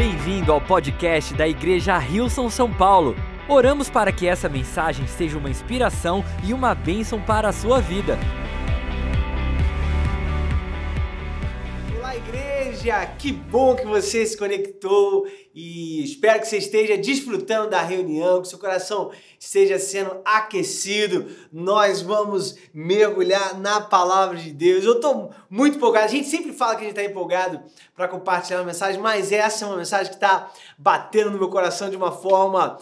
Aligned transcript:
Bem-vindo 0.00 0.50
ao 0.50 0.62
podcast 0.62 1.34
da 1.34 1.46
Igreja 1.46 1.98
Rilson 1.98 2.48
São 2.48 2.72
Paulo. 2.72 3.14
Oramos 3.46 3.90
para 3.90 4.10
que 4.10 4.26
essa 4.26 4.48
mensagem 4.48 5.06
seja 5.06 5.36
uma 5.36 5.50
inspiração 5.50 6.24
e 6.42 6.54
uma 6.54 6.74
bênção 6.74 7.20
para 7.20 7.50
a 7.50 7.52
sua 7.52 7.82
vida. 7.82 8.18
Igreja! 12.80 13.06
Que 13.18 13.30
bom 13.32 13.76
que 13.76 13.86
você 13.86 14.24
se 14.24 14.36
conectou 14.36 15.26
e 15.54 16.02
espero 16.02 16.40
que 16.40 16.48
você 16.48 16.56
esteja 16.56 16.96
desfrutando 16.96 17.70
da 17.70 17.82
reunião, 17.82 18.40
que 18.40 18.48
seu 18.48 18.58
coração 18.58 19.10
esteja 19.38 19.78
sendo 19.78 20.20
aquecido. 20.24 21.26
Nós 21.52 22.00
vamos 22.00 22.56
mergulhar 22.72 23.58
na 23.58 23.80
palavra 23.80 24.38
de 24.38 24.52
Deus. 24.52 24.84
Eu 24.84 24.94
estou 24.94 25.30
muito 25.48 25.76
empolgado. 25.76 26.06
A 26.06 26.08
gente 26.08 26.28
sempre 26.28 26.52
fala 26.52 26.74
que 26.74 26.82
a 26.82 26.88
gente 26.88 26.98
está 26.98 27.04
empolgado 27.04 27.62
para 27.94 28.08
compartilhar 28.08 28.58
uma 28.58 28.66
mensagem, 28.66 29.00
mas 29.00 29.30
essa 29.30 29.64
é 29.64 29.68
uma 29.68 29.76
mensagem 29.76 30.08
que 30.08 30.16
está 30.16 30.50
batendo 30.78 31.30
no 31.30 31.38
meu 31.38 31.48
coração 31.48 31.90
de 31.90 31.96
uma 31.96 32.12
forma 32.12 32.78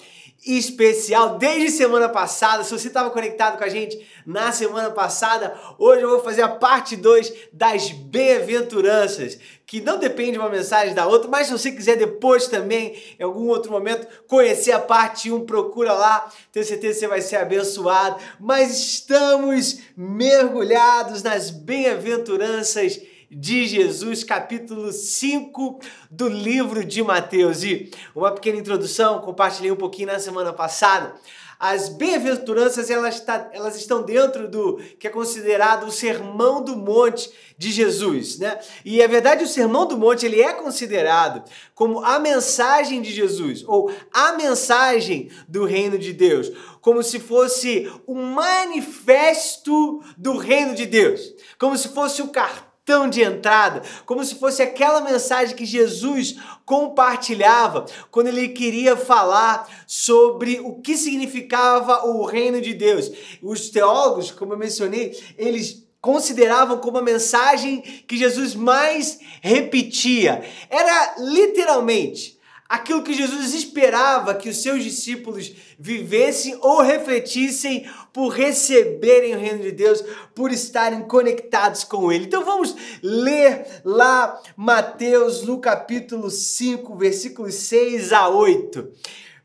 especial 0.47 1.39
desde 1.39 1.71
semana 1.71 2.09
passada. 2.09 2.63
Se 2.65 2.71
você 2.71 2.89
estava 2.89 3.11
conectado 3.11 3.59
com 3.59 3.65
a 3.65 3.69
gente 3.69 4.07
na 4.25 4.53
semana 4.53 4.91
passada, 4.91 5.55
hoje 5.79 6.03
eu 6.03 6.11
vou 6.11 6.21
fazer 6.21 6.43
a 6.43 6.49
parte 6.49 6.97
2 6.97 7.33
das 7.53 7.91
bem-aventuranças, 7.91 9.39
que 9.67 9.81
não 9.81 9.99
depende 9.99 10.33
de 10.33 10.39
uma 10.39 10.49
mensagem 10.49 10.95
da 10.95 11.07
outra, 11.07 11.29
mas 11.29 11.47
se 11.47 11.53
você 11.53 11.73
quiser 11.73 11.97
depois 11.97 12.47
também, 12.47 12.97
em 13.19 13.23
algum 13.23 13.49
outro 13.49 13.71
momento, 13.71 14.07
conhecer 14.27 14.73
a 14.73 14.79
parte 14.79 15.31
1, 15.31 15.45
procura 15.45 15.93
lá, 15.93 16.31
tenho 16.53 16.65
certeza 16.65 16.95
que 16.95 17.01
você 17.01 17.09
vai 17.09 17.21
ser 17.21 17.37
abençoado. 17.37 18.17
Mas 18.41 18.79
estamos 18.79 19.81
mergulhados 19.97 21.23
nas 21.23 21.51
bem-aventuranças 21.51 23.01
de 23.31 23.67
Jesus, 23.67 24.25
capítulo 24.25 24.91
5 24.93 25.81
do 26.11 26.29
livro 26.29 26.85
de 26.85 27.03
Mateus. 27.03 27.63
E 27.63 27.91
uma 28.15 28.33
pequena 28.33 28.59
introdução, 28.59 29.21
compartilhei 29.21 29.71
um 29.71 29.77
pouquinho 29.77 30.09
na 30.09 30.19
semana 30.19 30.53
passada. 30.53 31.15
As 31.61 31.89
bem-aventuranças 31.89 32.89
elas, 32.89 33.21
tá, 33.21 33.51
elas 33.53 33.75
estão 33.75 34.03
dentro 34.03 34.49
do 34.49 34.77
que 34.97 35.09
é 35.09 35.11
considerado 35.11 35.89
o 35.89 35.91
Sermão 35.91 36.63
do 36.63 36.77
Monte 36.77 37.33
de 37.59 37.73
Jesus, 37.73 38.39
né? 38.39 38.61
E 38.85 39.03
é 39.03 39.09
verdade, 39.09 39.43
o 39.43 39.49
Sermão 39.49 39.85
do 39.85 39.99
Monte 39.99 40.25
ele 40.25 40.41
é 40.41 40.53
considerado 40.53 41.43
como 41.75 41.99
a 42.05 42.21
mensagem 42.21 43.03
de 43.03 43.11
Jesus 43.11 43.65
ou 43.67 43.91
a 44.13 44.35
mensagem 44.35 45.33
do 45.49 45.65
reino 45.65 45.99
de 45.99 46.13
Deus, 46.13 46.53
como 46.81 47.03
se 47.03 47.19
fosse 47.19 47.91
um 48.07 48.23
manifesto 48.23 50.01
do 50.17 50.37
reino 50.37 50.77
de 50.77 50.87
Deus, 50.87 51.35
como 51.59 51.77
se 51.77 51.89
fosse 51.89 52.23
o 52.23 52.29
cartão 52.29 52.68
de 53.11 53.23
entrada, 53.23 53.83
como 54.07 54.25
se 54.25 54.37
fosse 54.37 54.63
aquela 54.63 55.03
mensagem 55.03 55.55
que 55.55 55.67
Jesus 55.67 56.37
compartilhava 56.65 57.85
quando 58.11 58.29
ele 58.29 58.49
queria 58.49 58.97
falar 58.97 59.69
sobre 59.87 60.59
o 60.61 60.81
que 60.81 60.97
significava 60.97 62.07
o 62.07 62.25
reino 62.25 62.61
de 62.63 62.73
Deus. 62.73 63.11
Os 63.43 63.69
teólogos, 63.69 64.31
como 64.31 64.55
eu 64.55 64.59
mencionei, 64.59 65.19
eles 65.37 65.87
consideravam 66.01 66.79
como 66.79 66.97
a 66.97 67.03
mensagem 67.03 67.83
que 67.83 68.17
Jesus 68.17 68.55
mais 68.55 69.19
repetia. 69.43 70.43
Era 70.71 71.17
literalmente 71.19 72.38
aquilo 72.69 73.03
que 73.03 73.15
Jesus 73.15 73.55
esperava 73.55 74.35
que 74.35 74.49
os 74.49 74.63
seus 74.63 74.85
discípulos 74.85 75.53
vivessem 75.79 76.59
ou 76.61 76.83
refletissem 76.83 77.89
por 78.13 78.29
receberem 78.29 79.35
o 79.35 79.39
reino 79.39 79.63
de 79.63 79.73
Deus, 79.73 80.05
por 80.35 80.53
estarem 80.53 81.03
conectados 81.03 81.83
com 81.83 82.13
ele. 82.13 82.27
Então 82.27 82.45
vamos 82.45 82.77
ler 83.03 83.81
lá 83.85 84.39
Mateus 84.57 85.43
no 85.43 85.59
capítulo 85.59 86.31
5, 86.31 86.95
versículos 86.97 87.55
6 87.55 88.13
a 88.13 88.29
8. 88.29 88.93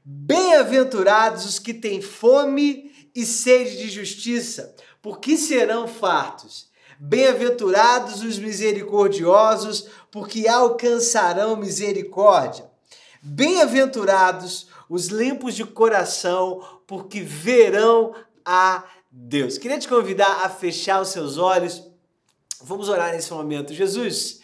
Bem-aventurados 0.03 1.45
os 1.45 1.59
que 1.59 1.73
têm 1.73 2.01
fome 2.01 2.91
e 3.15 3.25
sede 3.25 3.77
de 3.77 3.89
justiça, 3.89 4.75
porque 5.01 5.37
serão 5.37 5.87
fartos. 5.87 6.67
Bem-aventurados 6.99 8.21
os 8.21 8.37
misericordiosos, 8.37 9.87
porque 10.11 10.47
alcançarão 10.47 11.55
misericórdia. 11.55 12.72
Bem-aventurados 13.25 14.67
os 14.89 15.07
limpos 15.07 15.55
de 15.55 15.63
coração, 15.63 16.61
porque 16.85 17.21
verão 17.21 18.13
a 18.43 18.83
Deus. 19.09 19.57
Queria 19.57 19.79
te 19.79 19.87
convidar 19.87 20.43
a 20.43 20.49
fechar 20.49 21.01
os 21.01 21.07
seus 21.07 21.37
olhos. 21.37 21.89
Vamos 22.61 22.89
orar 22.89 23.13
nesse 23.13 23.31
momento. 23.31 23.73
Jesus, 23.73 24.41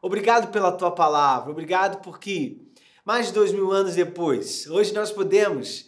obrigado 0.00 0.50
pela 0.50 0.72
tua 0.72 0.90
palavra, 0.90 1.50
obrigado 1.50 2.00
porque 2.00 2.56
mais 3.04 3.26
de 3.26 3.34
dois 3.34 3.52
mil 3.52 3.70
anos 3.70 3.96
depois, 3.96 4.66
hoje 4.66 4.94
nós 4.94 5.10
podemos 5.10 5.84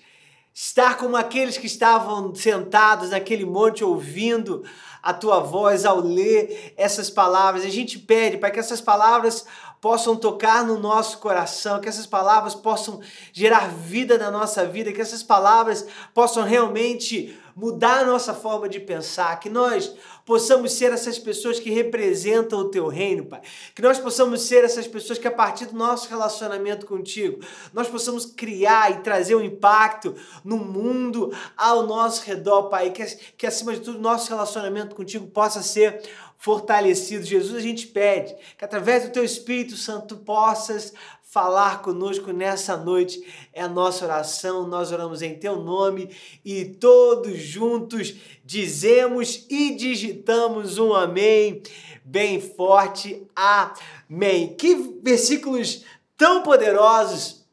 estar 0.52 0.98
como 0.98 1.16
aqueles 1.16 1.56
que 1.56 1.66
estavam 1.66 2.34
sentados 2.34 3.08
naquele 3.08 3.46
monte 3.46 3.82
ouvindo 3.82 4.62
a 5.02 5.14
tua 5.14 5.40
voz 5.40 5.84
ao 5.84 5.98
ler 5.98 6.74
essas 6.76 7.08
palavras. 7.08 7.64
A 7.64 7.70
gente 7.70 7.98
pede 7.98 8.36
para 8.36 8.50
que 8.50 8.60
essas 8.60 8.80
palavras 8.80 9.46
possam 9.84 10.16
tocar 10.16 10.64
no 10.64 10.78
nosso 10.78 11.18
coração, 11.18 11.78
que 11.78 11.90
essas 11.90 12.06
palavras 12.06 12.54
possam 12.54 13.02
gerar 13.34 13.68
vida 13.68 14.16
na 14.16 14.30
nossa 14.30 14.64
vida, 14.64 14.90
que 14.90 15.00
essas 15.02 15.22
palavras 15.22 15.86
possam 16.14 16.42
realmente 16.42 17.38
mudar 17.54 18.00
a 18.00 18.04
nossa 18.04 18.34
forma 18.34 18.68
de 18.68 18.80
pensar, 18.80 19.38
que 19.38 19.48
nós 19.48 19.94
possamos 20.24 20.72
ser 20.72 20.92
essas 20.92 21.18
pessoas 21.18 21.60
que 21.60 21.70
representam 21.70 22.58
o 22.58 22.70
teu 22.70 22.88
reino, 22.88 23.26
Pai. 23.26 23.40
Que 23.74 23.82
nós 23.82 23.98
possamos 23.98 24.42
ser 24.42 24.64
essas 24.64 24.86
pessoas 24.86 25.18
que, 25.18 25.28
a 25.28 25.30
partir 25.30 25.66
do 25.66 25.76
nosso 25.76 26.08
relacionamento 26.08 26.86
contigo, 26.86 27.40
nós 27.72 27.88
possamos 27.88 28.26
criar 28.26 28.90
e 28.90 29.02
trazer 29.02 29.34
um 29.34 29.42
impacto 29.42 30.14
no 30.42 30.56
mundo 30.56 31.32
ao 31.56 31.86
nosso 31.86 32.24
redor, 32.24 32.64
Pai. 32.64 32.90
Que, 32.90 33.04
que 33.36 33.46
acima 33.46 33.72
de 33.72 33.80
tudo, 33.80 33.98
nosso 33.98 34.28
relacionamento 34.28 34.96
contigo 34.96 35.26
possa 35.26 35.62
ser 35.62 36.02
fortalecido. 36.38 37.24
Jesus, 37.24 37.56
a 37.56 37.60
gente 37.60 37.86
pede 37.86 38.36
que 38.58 38.64
através 38.64 39.04
do 39.04 39.10
teu 39.10 39.24
Espírito 39.24 39.76
Santo 39.76 40.16
possas 40.18 40.92
falar 41.34 41.82
conosco 41.82 42.32
nessa 42.32 42.76
noite. 42.76 43.20
É 43.52 43.60
a 43.60 43.68
nossa 43.68 44.04
oração, 44.04 44.68
nós 44.68 44.92
oramos 44.92 45.20
em 45.20 45.34
teu 45.34 45.56
nome 45.56 46.08
e 46.44 46.64
todos 46.64 47.36
juntos 47.40 48.14
dizemos 48.44 49.44
e 49.50 49.74
digitamos 49.74 50.78
um 50.78 50.94
amém 50.94 51.60
bem 52.04 52.40
forte. 52.40 53.26
Amém. 53.34 54.54
Que 54.54 54.76
versículos 55.02 55.84
tão 56.16 56.44
poderosos 56.44 57.44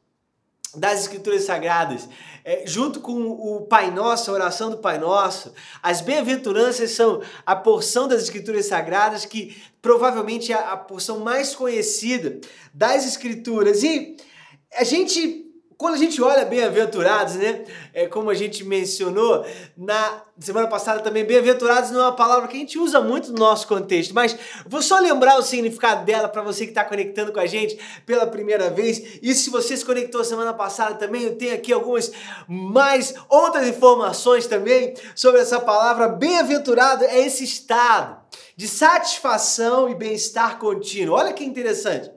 das 0.76 1.02
Escrituras 1.02 1.42
Sagradas 1.42 2.08
é, 2.44 2.64
junto 2.66 3.00
com 3.00 3.30
o 3.30 3.62
Pai 3.62 3.92
Nosso, 3.92 4.32
a 4.32 4.34
oração 4.34 4.70
do 4.70 4.78
Pai 4.78 4.98
Nosso, 4.98 5.54
as 5.82 6.02
bem-aventuranças 6.02 6.92
são 6.92 7.22
a 7.46 7.56
porção 7.56 8.08
das 8.08 8.24
Escrituras 8.24 8.66
Sagradas 8.66 9.26
que 9.26 9.62
provavelmente 9.82 10.52
é 10.52 10.56
a 10.56 10.78
porção 10.78 11.20
mais 11.20 11.56
conhecida 11.56 12.40
das 12.74 13.06
Escrituras. 13.06 13.84
E 13.84 14.18
a 14.74 14.84
gente 14.84 15.51
quando 15.82 15.96
a 15.96 15.98
gente 15.98 16.22
olha 16.22 16.46
bem-aventurados, 16.46 17.34
né? 17.34 17.66
É, 17.92 18.06
como 18.06 18.30
a 18.30 18.36
gente 18.36 18.64
mencionou 18.64 19.44
na 19.76 20.22
semana 20.40 20.68
passada 20.68 21.00
também, 21.00 21.26
bem-aventurados 21.26 21.90
não 21.90 22.02
é 22.02 22.04
uma 22.04 22.16
palavra 22.16 22.48
que 22.48 22.56
a 22.56 22.60
gente 22.60 22.78
usa 22.78 23.02
muito 23.02 23.32
no 23.32 23.40
nosso 23.40 23.68
contexto, 23.68 24.14
mas 24.14 24.38
vou 24.68 24.80
só 24.80 25.00
lembrar 25.00 25.40
o 25.40 25.42
significado 25.42 26.06
dela 26.06 26.28
para 26.28 26.44
você 26.44 26.66
que 26.66 26.72
está 26.72 26.84
conectando 26.86 27.34
com 27.34 27.40
a 27.40 27.48
gente 27.48 27.80
pela 28.06 28.28
primeira 28.28 28.70
vez. 28.70 29.20
E 29.24 29.34
se 29.34 29.50
você 29.50 29.76
se 29.76 29.84
conectou 29.84 30.24
semana 30.24 30.54
passada 30.54 30.94
também, 30.94 31.24
eu 31.24 31.36
tenho 31.36 31.56
aqui 31.56 31.74
algumas 31.74 32.12
mais 32.48 33.16
outras 33.28 33.68
informações 33.68 34.46
também 34.46 34.94
sobre 35.16 35.42
essa 35.42 35.60
palavra. 35.60 36.08
Bem-aventurado 36.10 37.06
é 37.06 37.26
esse 37.26 37.44
estado 37.44 38.22
de 38.56 38.68
satisfação 38.68 39.90
e 39.90 39.96
bem-estar 39.96 40.60
contínuo. 40.60 41.16
Olha 41.16 41.34
que 41.34 41.44
interessante. 41.44 42.12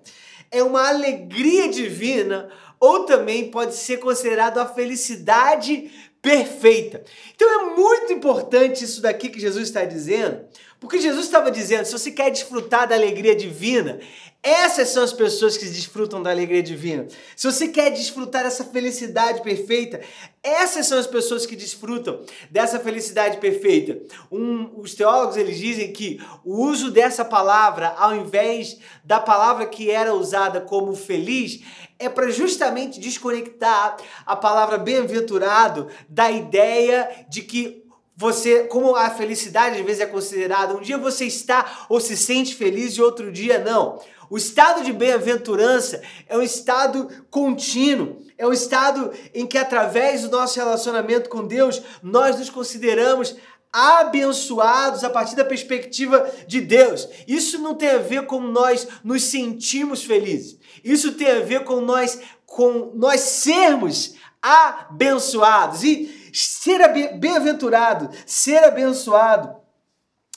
É 0.50 0.62
uma 0.62 0.86
alegria 0.86 1.66
divina 1.66 2.50
ou 2.84 3.04
também 3.04 3.50
pode 3.50 3.74
ser 3.74 3.96
considerado 3.96 4.58
a 4.58 4.66
felicidade 4.66 5.90
perfeita. 6.20 7.02
Então 7.34 7.48
é 7.48 7.74
muito 7.74 8.12
importante 8.12 8.84
isso 8.84 9.00
daqui 9.00 9.30
que 9.30 9.40
Jesus 9.40 9.68
está 9.68 9.86
dizendo, 9.86 10.44
porque 10.84 11.00
Jesus 11.00 11.24
estava 11.24 11.50
dizendo: 11.50 11.86
se 11.86 11.92
você 11.92 12.10
quer 12.10 12.30
desfrutar 12.30 12.86
da 12.86 12.94
alegria 12.94 13.34
divina, 13.34 13.98
essas 14.42 14.90
são 14.90 15.02
as 15.02 15.14
pessoas 15.14 15.56
que 15.56 15.64
desfrutam 15.64 16.22
da 16.22 16.30
alegria 16.30 16.62
divina. 16.62 17.08
Se 17.34 17.50
você 17.50 17.68
quer 17.68 17.90
desfrutar 17.90 18.44
dessa 18.44 18.64
felicidade 18.64 19.42
perfeita, 19.42 20.02
essas 20.42 20.86
são 20.86 20.98
as 20.98 21.06
pessoas 21.06 21.46
que 21.46 21.56
desfrutam 21.56 22.20
dessa 22.50 22.78
felicidade 22.78 23.38
perfeita. 23.38 23.98
Um, 24.30 24.78
os 24.78 24.94
teólogos 24.94 25.38
eles 25.38 25.56
dizem 25.56 25.90
que 25.90 26.20
o 26.44 26.62
uso 26.66 26.90
dessa 26.90 27.24
palavra, 27.24 27.94
ao 27.96 28.14
invés 28.14 28.78
da 29.02 29.18
palavra 29.18 29.64
que 29.64 29.90
era 29.90 30.14
usada 30.14 30.60
como 30.60 30.94
feliz, 30.94 31.62
é 31.98 32.10
para 32.10 32.28
justamente 32.28 33.00
desconectar 33.00 33.96
a 34.26 34.36
palavra 34.36 34.76
bem-aventurado 34.76 35.88
da 36.06 36.30
ideia 36.30 37.24
de 37.30 37.40
que 37.40 37.83
você, 38.16 38.64
como 38.64 38.94
a 38.94 39.10
felicidade 39.10 39.78
às 39.78 39.84
vezes 39.84 40.00
é 40.00 40.06
considerada, 40.06 40.74
um 40.74 40.80
dia 40.80 40.96
você 40.96 41.24
está 41.24 41.86
ou 41.88 42.00
se 42.00 42.16
sente 42.16 42.54
feliz 42.54 42.94
e 42.94 43.02
outro 43.02 43.32
dia 43.32 43.58
não. 43.58 44.00
O 44.30 44.36
estado 44.36 44.82
de 44.82 44.92
bem-aventurança 44.92 46.02
é 46.26 46.36
um 46.36 46.42
estado 46.42 47.08
contínuo, 47.30 48.18
é 48.38 48.46
um 48.46 48.52
estado 48.52 49.12
em 49.34 49.46
que 49.46 49.58
através 49.58 50.22
do 50.22 50.30
nosso 50.30 50.58
relacionamento 50.58 51.28
com 51.28 51.46
Deus, 51.46 51.82
nós 52.02 52.38
nos 52.38 52.50
consideramos 52.50 53.36
abençoados 53.72 55.02
a 55.02 55.10
partir 55.10 55.34
da 55.34 55.44
perspectiva 55.44 56.30
de 56.46 56.60
Deus. 56.60 57.08
Isso 57.26 57.58
não 57.58 57.74
tem 57.74 57.90
a 57.90 57.98
ver 57.98 58.26
com 58.26 58.40
nós 58.40 58.86
nos 59.02 59.24
sentimos 59.24 60.04
felizes. 60.04 60.56
Isso 60.82 61.12
tem 61.12 61.28
a 61.28 61.40
ver 61.40 61.64
com 61.64 61.80
nós 61.80 62.20
com 62.46 62.92
nós 62.94 63.20
sermos 63.20 64.14
abençoados 64.40 65.82
e 65.82 66.23
ser 66.34 66.86
bem-aventurado, 67.18 68.10
ser 68.26 68.64
abençoado. 68.64 69.56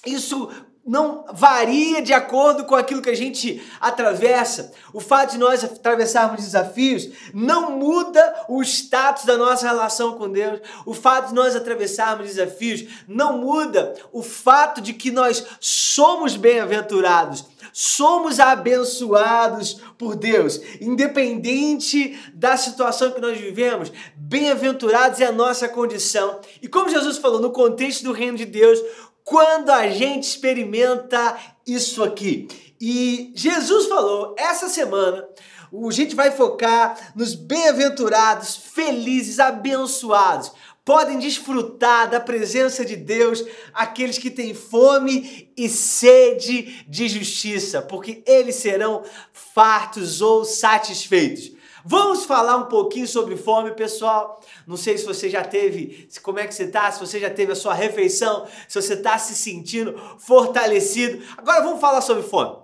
Isso 0.06 0.50
não 0.88 1.26
varia 1.34 2.02
de 2.02 2.14
acordo 2.14 2.64
com 2.64 2.74
aquilo 2.74 3.02
que 3.02 3.10
a 3.10 3.16
gente 3.16 3.62
atravessa. 3.80 4.72
O 4.94 5.02
fato 5.02 5.32
de 5.32 5.38
nós 5.38 5.64
atravessarmos 5.64 6.44
desafios 6.44 7.10
não 7.34 7.72
muda 7.72 8.46
o 8.48 8.64
status 8.64 9.26
da 9.26 9.38
nossa 9.38 9.68
relação 9.68 10.14
com 10.14 10.32
Deus. 10.32 10.62
O 10.86 10.94
fato 10.94 11.30
de 11.30 11.36
nós 11.36 11.56
atravessarmos 11.56 12.28
desafios 12.28 12.86
não 13.08 13.38
muda 13.38 13.94
o 14.14 14.24
fato 14.24 14.80
de 14.80 14.94
que 14.94 15.12
nós 15.12 15.46
somos 15.60 16.38
bem-aventurados, 16.38 17.46
somos 17.74 18.40
abençoados 18.40 19.82
por 19.98 20.16
Deus, 20.16 20.62
independente 20.80 22.18
da 22.34 22.56
situação 22.56 23.12
que 23.12 23.20
nós 23.20 23.38
vivemos. 23.38 23.92
Bem-aventurados 24.16 25.20
é 25.20 25.26
a 25.26 25.32
nossa 25.32 25.68
condição. 25.68 26.40
E 26.62 26.68
como 26.68 26.90
Jesus 26.90 27.18
falou, 27.18 27.42
no 27.42 27.52
contexto 27.52 28.04
do 28.04 28.14
reino 28.14 28.38
de 28.38 28.46
Deus, 28.46 28.80
quando 29.28 29.72
a 29.72 29.90
gente 29.90 30.24
experimenta 30.24 31.38
isso 31.68 32.02
aqui. 32.02 32.48
E 32.80 33.34
Jesus 33.36 33.88
falou 33.88 34.34
essa 34.40 34.70
semana, 34.70 35.28
a 35.70 35.92
gente 35.92 36.16
vai 36.16 36.32
focar 36.32 37.12
nos 37.14 37.36
bem-aventurados, 37.36 38.56
felizes, 38.56 39.38
abençoados. 39.38 40.54
Podem 40.86 41.20
desfrutar 41.20 42.10
da 42.10 42.22
presença 42.22 42.86
de 42.86 42.96
Deus 42.96 43.44
aqueles 43.74 44.18
que 44.18 44.32
têm 44.32 44.54
fome 44.54 45.52
e 45.58 45.68
sede 45.68 46.86
de 46.88 47.10
justiça, 47.10 47.82
porque 47.82 48.24
eles 48.26 48.56
serão 48.56 49.04
fartos 49.34 50.22
ou 50.22 50.46
satisfeitos. 50.46 51.52
Vamos 51.90 52.26
falar 52.26 52.58
um 52.58 52.66
pouquinho 52.66 53.08
sobre 53.08 53.38
fome, 53.38 53.72
pessoal. 53.72 54.42
Não 54.68 54.76
sei 54.76 54.98
se 54.98 55.06
você 55.06 55.30
já 55.30 55.42
teve, 55.42 56.10
como 56.22 56.38
é 56.38 56.46
que 56.46 56.54
você 56.54 56.64
está, 56.64 56.92
se 56.92 57.00
você 57.00 57.18
já 57.18 57.30
teve 57.30 57.54
a 57.54 57.56
sua 57.56 57.74
refeição, 57.74 58.46
se 58.68 58.82
você 58.82 58.94
está 58.96 59.18
se 59.18 59.34
sentindo 59.34 59.98
fortalecido. 60.20 61.24
Agora 61.38 61.64
vamos 61.64 61.80
falar 61.80 62.02
sobre 62.02 62.24
fome. 62.24 62.58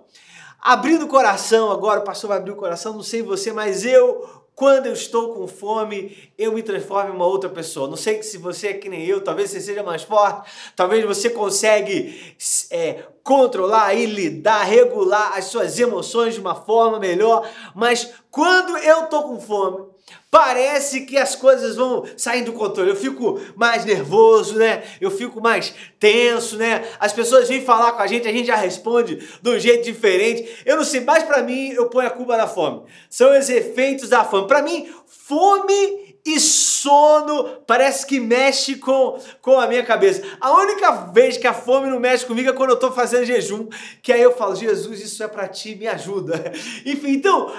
Abrindo 0.60 1.06
o 1.06 1.08
coração 1.08 1.72
agora, 1.72 2.00
o 2.00 2.04
pastor 2.04 2.28
vai 2.28 2.36
abrir 2.36 2.50
o 2.50 2.56
coração, 2.56 2.92
não 2.92 3.02
sei 3.02 3.22
você, 3.22 3.50
mas 3.50 3.82
eu 3.82 4.43
quando 4.54 4.86
eu 4.86 4.92
estou 4.92 5.34
com 5.34 5.48
fome, 5.48 6.30
eu 6.38 6.52
me 6.52 6.62
transformo 6.62 7.10
em 7.10 7.16
uma 7.16 7.26
outra 7.26 7.50
pessoa. 7.50 7.88
Não 7.88 7.96
sei 7.96 8.22
se 8.22 8.38
você 8.38 8.68
é 8.68 8.74
que 8.74 8.88
nem 8.88 9.04
eu, 9.04 9.22
talvez 9.22 9.50
você 9.50 9.60
seja 9.60 9.82
mais 9.82 10.02
forte, 10.02 10.48
talvez 10.76 11.04
você 11.04 11.28
consegue 11.28 12.36
é, 12.70 13.04
controlar 13.22 13.94
e 13.94 14.06
lidar, 14.06 14.62
regular 14.62 15.36
as 15.36 15.46
suas 15.46 15.78
emoções 15.78 16.34
de 16.34 16.40
uma 16.40 16.54
forma 16.54 17.00
melhor, 17.00 17.48
mas 17.74 18.12
quando 18.30 18.76
eu 18.78 19.06
tô 19.06 19.24
com 19.24 19.40
fome, 19.40 19.93
Parece 20.30 21.02
que 21.02 21.16
as 21.16 21.36
coisas 21.36 21.76
vão 21.76 22.04
saindo 22.16 22.46
do 22.50 22.58
controle. 22.58 22.90
Eu 22.90 22.96
fico 22.96 23.40
mais 23.54 23.84
nervoso, 23.84 24.56
né? 24.56 24.82
Eu 25.00 25.10
fico 25.10 25.40
mais 25.40 25.72
tenso, 25.98 26.56
né? 26.56 26.84
As 26.98 27.12
pessoas 27.12 27.48
vêm 27.48 27.64
falar 27.64 27.92
com 27.92 28.02
a 28.02 28.06
gente, 28.06 28.26
a 28.26 28.32
gente 28.32 28.46
já 28.46 28.56
responde 28.56 29.16
de 29.40 29.50
um 29.50 29.58
jeito 29.58 29.84
diferente. 29.84 30.62
Eu 30.66 30.76
não 30.76 30.84
sei, 30.84 31.00
mas 31.00 31.22
para 31.22 31.42
mim 31.42 31.70
eu 31.70 31.88
ponho 31.88 32.08
a 32.08 32.10
culpa 32.10 32.36
na 32.36 32.48
fome. 32.48 32.82
São 33.08 33.38
os 33.38 33.48
efeitos 33.48 34.08
da 34.08 34.24
fome. 34.24 34.48
Para 34.48 34.60
mim, 34.60 34.92
fome 35.06 36.03
e 36.24 36.40
sono 36.40 37.60
parece 37.66 38.06
que 38.06 38.18
mexe 38.18 38.76
com, 38.76 39.18
com 39.42 39.60
a 39.60 39.66
minha 39.66 39.84
cabeça. 39.84 40.22
A 40.40 40.52
única 40.52 40.90
vez 41.12 41.36
que 41.36 41.46
a 41.46 41.52
fome 41.52 41.90
não 41.90 42.00
mexe 42.00 42.24
comigo 42.24 42.48
é 42.48 42.52
quando 42.52 42.70
eu 42.70 42.74
estou 42.74 42.90
fazendo 42.90 43.26
jejum, 43.26 43.68
que 44.02 44.12
aí 44.12 44.22
eu 44.22 44.32
falo, 44.32 44.56
Jesus, 44.56 45.00
isso 45.00 45.22
é 45.22 45.28
para 45.28 45.46
ti, 45.48 45.74
me 45.74 45.86
ajuda. 45.86 46.52
Enfim, 46.86 47.10
então, 47.10 47.52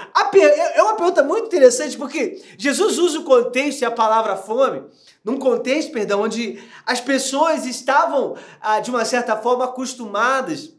é 0.74 0.82
uma 0.82 0.96
pergunta 0.96 1.22
muito 1.22 1.46
interessante 1.46 1.96
porque 1.96 2.42
Jesus 2.58 2.98
usa 2.98 3.20
o 3.20 3.24
contexto 3.24 3.82
e 3.82 3.84
a 3.84 3.90
palavra 3.90 4.36
fome 4.36 4.82
num 5.24 5.38
contexto, 5.38 5.90
perdão, 5.90 6.22
onde 6.22 6.62
as 6.86 7.00
pessoas 7.00 7.66
estavam, 7.66 8.36
ah, 8.60 8.78
de 8.78 8.90
uma 8.90 9.04
certa 9.04 9.36
forma, 9.36 9.64
acostumadas 9.64 10.75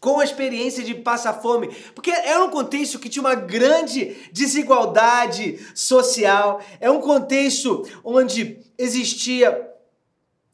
com 0.00 0.18
a 0.18 0.24
experiência 0.24 0.82
de 0.82 0.94
passar 0.94 1.34
fome, 1.34 1.68
porque 1.94 2.10
era 2.10 2.42
um 2.42 2.50
contexto 2.50 2.98
que 2.98 3.10
tinha 3.10 3.22
uma 3.22 3.34
grande 3.34 4.16
desigualdade 4.32 5.60
social, 5.74 6.60
é 6.80 6.90
um 6.90 7.00
contexto 7.00 7.86
onde 8.02 8.58
existia 8.78 9.68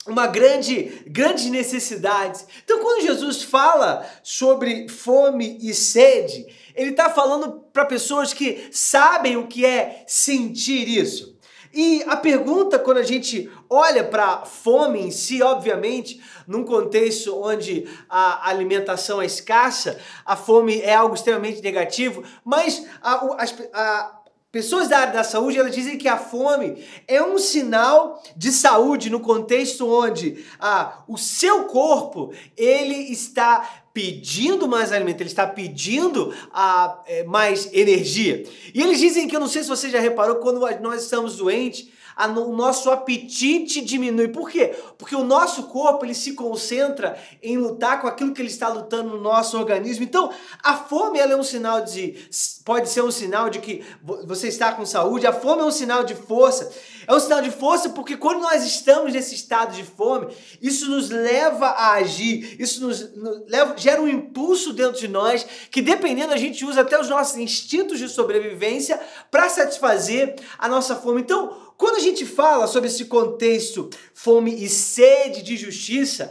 uma 0.06 0.26
grande, 0.26 1.02
grandes 1.06 1.46
necessidades. 1.46 2.46
Então, 2.64 2.80
quando 2.80 3.02
Jesus 3.02 3.42
fala 3.42 4.08
sobre 4.22 4.88
fome 4.88 5.58
e 5.60 5.74
sede, 5.74 6.46
ele 6.74 6.90
está 6.90 7.10
falando 7.10 7.60
para 7.72 7.84
pessoas 7.84 8.32
que 8.32 8.68
sabem 8.70 9.36
o 9.36 9.46
que 9.46 9.64
é 9.64 10.04
sentir 10.06 10.88
isso. 10.88 11.35
E 11.76 12.02
a 12.06 12.16
pergunta, 12.16 12.78
quando 12.78 12.96
a 12.96 13.02
gente 13.02 13.50
olha 13.68 14.02
para 14.02 14.46
fome 14.46 14.98
em 14.98 15.10
si, 15.10 15.42
obviamente, 15.42 16.22
num 16.46 16.64
contexto 16.64 17.38
onde 17.38 17.86
a 18.08 18.48
alimentação 18.48 19.20
é 19.20 19.26
escassa, 19.26 20.00
a 20.24 20.34
fome 20.34 20.80
é 20.80 20.94
algo 20.94 21.14
extremamente 21.14 21.60
negativo, 21.60 22.24
mas 22.42 22.82
a, 23.02 23.26
a, 23.74 24.16
Pessoas 24.50 24.88
da 24.88 25.00
área 25.00 25.12
da 25.12 25.24
saúde 25.24 25.58
elas 25.58 25.74
dizem 25.74 25.98
que 25.98 26.08
a 26.08 26.16
fome 26.16 26.82
é 27.06 27.22
um 27.22 27.36
sinal 27.36 28.22
de 28.34 28.50
saúde 28.50 29.10
no 29.10 29.20
contexto 29.20 29.86
onde 29.86 30.46
ah, 30.58 31.04
o 31.06 31.18
seu 31.18 31.64
corpo 31.64 32.32
ele 32.56 33.12
está 33.12 33.68
pedindo 33.96 34.68
mais 34.68 34.92
alimento, 34.92 35.22
ele 35.22 35.30
está 35.30 35.46
pedindo 35.46 36.30
ah, 36.52 37.02
é, 37.06 37.24
mais 37.24 37.72
energia. 37.72 38.44
E 38.74 38.82
eles 38.82 38.98
dizem 38.98 39.26
que 39.26 39.34
eu 39.34 39.40
não 39.40 39.48
sei 39.48 39.62
se 39.62 39.70
você 39.70 39.88
já 39.88 39.98
reparou 39.98 40.36
quando 40.36 40.60
nós 40.82 41.02
estamos 41.02 41.36
doentes 41.36 41.88
a, 42.16 42.26
o 42.26 42.56
nosso 42.56 42.90
apetite 42.90 43.82
diminui. 43.82 44.28
Por 44.28 44.48
quê? 44.48 44.74
Porque 44.96 45.14
o 45.14 45.22
nosso 45.22 45.64
corpo 45.64 46.04
ele 46.04 46.14
se 46.14 46.32
concentra 46.32 47.18
em 47.42 47.58
lutar 47.58 48.00
com 48.00 48.08
aquilo 48.08 48.32
que 48.32 48.40
ele 48.40 48.48
está 48.48 48.68
lutando 48.68 49.10
no 49.10 49.20
nosso 49.20 49.58
organismo. 49.58 50.02
Então, 50.02 50.32
a 50.62 50.74
fome 50.74 51.18
ela 51.18 51.34
é 51.34 51.36
um 51.36 51.42
sinal 51.42 51.84
de 51.84 52.16
pode 52.64 52.88
ser 52.88 53.02
um 53.02 53.10
sinal 53.10 53.50
de 53.50 53.58
que 53.58 53.84
você 54.02 54.48
está 54.48 54.72
com 54.72 54.86
saúde. 54.86 55.26
A 55.26 55.32
fome 55.32 55.60
é 55.60 55.64
um 55.66 55.70
sinal 55.70 56.04
de 56.04 56.14
força. 56.14 56.72
É 57.06 57.14
um 57.14 57.20
sinal 57.20 57.40
de 57.40 57.50
força 57.50 57.90
porque 57.90 58.16
quando 58.16 58.40
nós 58.40 58.64
estamos 58.64 59.12
nesse 59.12 59.34
estado 59.34 59.74
de 59.74 59.84
fome, 59.84 60.34
isso 60.60 60.90
nos 60.90 61.08
leva 61.10 61.66
a 61.66 61.92
agir, 61.92 62.56
isso 62.60 62.84
nos, 62.86 63.14
nos 63.14 63.48
leva, 63.48 63.74
gera 63.76 64.02
um 64.02 64.08
impulso 64.08 64.72
dentro 64.72 65.00
de 65.00 65.08
nós 65.08 65.46
que, 65.70 65.80
dependendo, 65.80 66.32
a 66.32 66.36
gente 66.36 66.64
usa 66.64 66.80
até 66.80 67.00
os 67.00 67.08
nossos 67.08 67.36
instintos 67.36 67.98
de 67.98 68.08
sobrevivência 68.08 69.00
para 69.30 69.48
satisfazer 69.48 70.34
a 70.58 70.68
nossa 70.68 70.96
fome. 70.96 71.20
Então, 71.20 71.56
quando 71.76 71.96
a 71.96 72.00
gente 72.00 72.24
fala 72.24 72.66
sobre 72.66 72.88
esse 72.88 73.04
contexto, 73.04 73.90
fome 74.14 74.64
e 74.64 74.68
sede 74.68 75.42
de 75.42 75.56
justiça, 75.56 76.30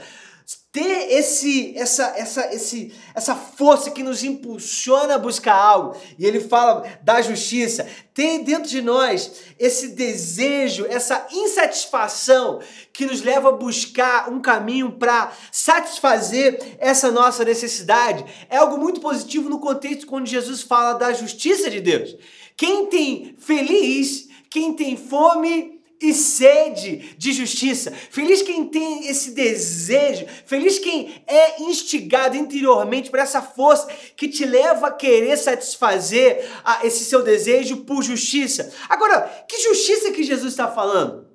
ter 0.75 1.10
esse, 1.10 1.74
essa, 1.77 2.13
essa, 2.17 2.53
esse, 2.53 2.94
essa 3.13 3.34
força 3.34 3.89
que 3.89 4.03
nos 4.03 4.25
impulsiona 4.25 5.15
a 5.15 5.17
buscar 5.17 5.55
algo, 5.55 5.96
e 6.20 6.25
ele 6.25 6.41
fala 6.41 6.86
da 7.01 7.22
justiça, 7.22 7.88
tem 8.13 8.44
dentro 8.44 8.70
de 8.70 8.82
nós 8.82 9.32
esse 9.58 9.96
desejo, 9.96 10.86
essa 10.86 11.27
insatisfação 11.32 12.60
que 12.91 13.05
nos 13.05 13.22
leva 13.22 13.48
a 13.48 13.53
buscar 13.53 14.29
um 14.29 14.41
caminho 14.41 14.91
para 14.91 15.32
satisfazer 15.50 16.60
essa 16.77 17.10
nossa 17.10 17.46
necessidade, 17.46 18.25
é 18.50 18.58
algo 18.58 18.77
muito 18.77 19.00
positivo 19.00 19.48
no 19.48 19.60
contexto 19.60 20.05
quando 20.05 20.27
Jesus 20.27 20.62
fala 20.62 20.91
da 20.91 21.13
justiça 21.13 21.70
de 21.70 21.79
Deus. 21.79 22.17
Quem 22.58 22.88
tem 22.88 23.34
feliz 23.39 24.27
quem 24.55 24.72
tem 24.72 24.96
fome 24.96 25.75
e 26.01 26.13
sede 26.13 27.15
de 27.17 27.33
justiça. 27.33 27.91
Feliz 27.91 28.41
quem 28.41 28.65
tem 28.65 29.07
esse 29.07 29.31
desejo, 29.31 30.25
feliz 30.45 30.79
quem 30.79 31.23
é 31.25 31.61
instigado 31.63 32.35
interiormente 32.35 33.09
por 33.09 33.19
essa 33.19 33.41
força 33.41 33.87
que 34.15 34.27
te 34.27 34.45
leva 34.45 34.87
a 34.87 34.91
querer 34.91 35.37
satisfazer 35.37 36.45
a, 36.63 36.85
esse 36.85 37.05
seu 37.05 37.23
desejo 37.23 37.77
por 37.77 38.03
justiça. 38.03 38.73
Agora, 38.89 39.21
que 39.47 39.61
justiça 39.61 40.11
que 40.11 40.23
Jesus 40.23 40.53
está 40.53 40.67
falando? 40.67 41.27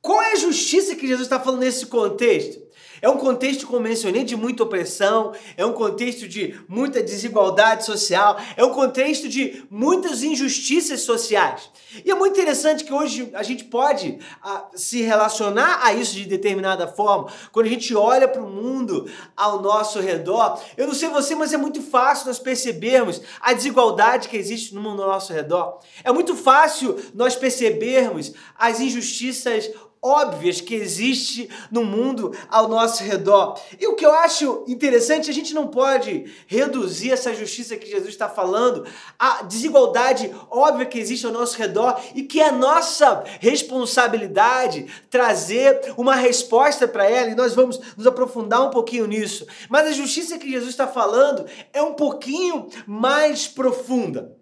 Qual 0.00 0.22
é 0.22 0.32
a 0.32 0.36
justiça 0.36 0.94
que 0.94 1.06
Jesus 1.06 1.26
está 1.26 1.40
falando 1.40 1.60
nesse 1.60 1.86
contexto? 1.86 2.67
É 3.00 3.08
um 3.08 3.16
contexto, 3.16 3.66
como 3.66 3.80
mencionei, 3.80 4.24
de 4.24 4.36
muita 4.36 4.62
opressão, 4.62 5.32
é 5.56 5.64
um 5.64 5.72
contexto 5.72 6.28
de 6.28 6.58
muita 6.68 7.02
desigualdade 7.02 7.84
social, 7.84 8.36
é 8.56 8.64
um 8.64 8.70
contexto 8.70 9.28
de 9.28 9.64
muitas 9.70 10.22
injustiças 10.22 11.00
sociais. 11.02 11.70
E 12.04 12.10
é 12.10 12.14
muito 12.14 12.34
interessante 12.34 12.84
que 12.84 12.92
hoje 12.92 13.30
a 13.32 13.42
gente 13.42 13.64
pode 13.64 14.18
a, 14.42 14.52
ah, 14.52 14.68
se 14.74 15.02
relacionar 15.02 15.80
a 15.82 15.94
isso 15.94 16.14
de 16.14 16.24
determinada 16.24 16.86
forma, 16.86 17.28
quando 17.50 17.66
a 17.66 17.70
gente 17.70 17.94
olha 17.94 18.28
para 18.28 18.42
o 18.42 18.48
mundo 18.48 19.10
ao 19.36 19.62
nosso 19.62 20.00
redor. 20.00 20.60
Eu 20.76 20.86
não 20.86 20.94
sei 20.94 21.08
você, 21.08 21.34
mas 21.34 21.52
é 21.52 21.56
muito 21.56 21.82
fácil 21.82 22.26
nós 22.26 22.38
percebermos 22.38 23.22
a 23.40 23.52
desigualdade 23.52 24.28
que 24.28 24.36
existe 24.36 24.74
no 24.74 24.80
mundo 24.80 25.02
ao 25.02 25.08
nosso 25.08 25.32
redor. 25.32 25.78
É 26.04 26.12
muito 26.12 26.36
fácil 26.36 26.96
nós 27.14 27.36
percebermos 27.36 28.32
as 28.58 28.80
injustiças 28.80 29.70
óbvias 30.02 30.60
que 30.60 30.74
existe 30.74 31.48
no 31.70 31.84
mundo 31.84 32.32
ao 32.48 32.68
nosso 32.68 33.02
redor. 33.02 33.60
E 33.78 33.86
o 33.86 33.94
que 33.94 34.06
eu 34.06 34.12
acho 34.12 34.64
interessante, 34.66 35.30
a 35.30 35.34
gente 35.34 35.54
não 35.54 35.68
pode 35.68 36.32
reduzir 36.46 37.10
essa 37.10 37.34
justiça 37.34 37.76
que 37.76 37.90
Jesus 37.90 38.10
está 38.10 38.28
falando, 38.28 38.84
a 39.18 39.42
desigualdade 39.42 40.34
óbvia 40.50 40.86
que 40.86 40.98
existe 40.98 41.26
ao 41.26 41.32
nosso 41.32 41.58
redor 41.58 42.00
e 42.14 42.22
que 42.22 42.40
é 42.40 42.50
nossa 42.50 43.24
responsabilidade 43.40 44.86
trazer 45.10 45.94
uma 45.96 46.14
resposta 46.14 46.86
para 46.86 47.08
ela, 47.08 47.30
e 47.30 47.34
nós 47.34 47.54
vamos 47.54 47.80
nos 47.96 48.06
aprofundar 48.06 48.62
um 48.62 48.70
pouquinho 48.70 49.06
nisso. 49.06 49.46
Mas 49.68 49.86
a 49.86 49.92
justiça 49.92 50.38
que 50.38 50.50
Jesus 50.50 50.70
está 50.70 50.86
falando 50.86 51.46
é 51.72 51.82
um 51.82 51.94
pouquinho 51.94 52.68
mais 52.86 53.46
profunda. 53.46 54.37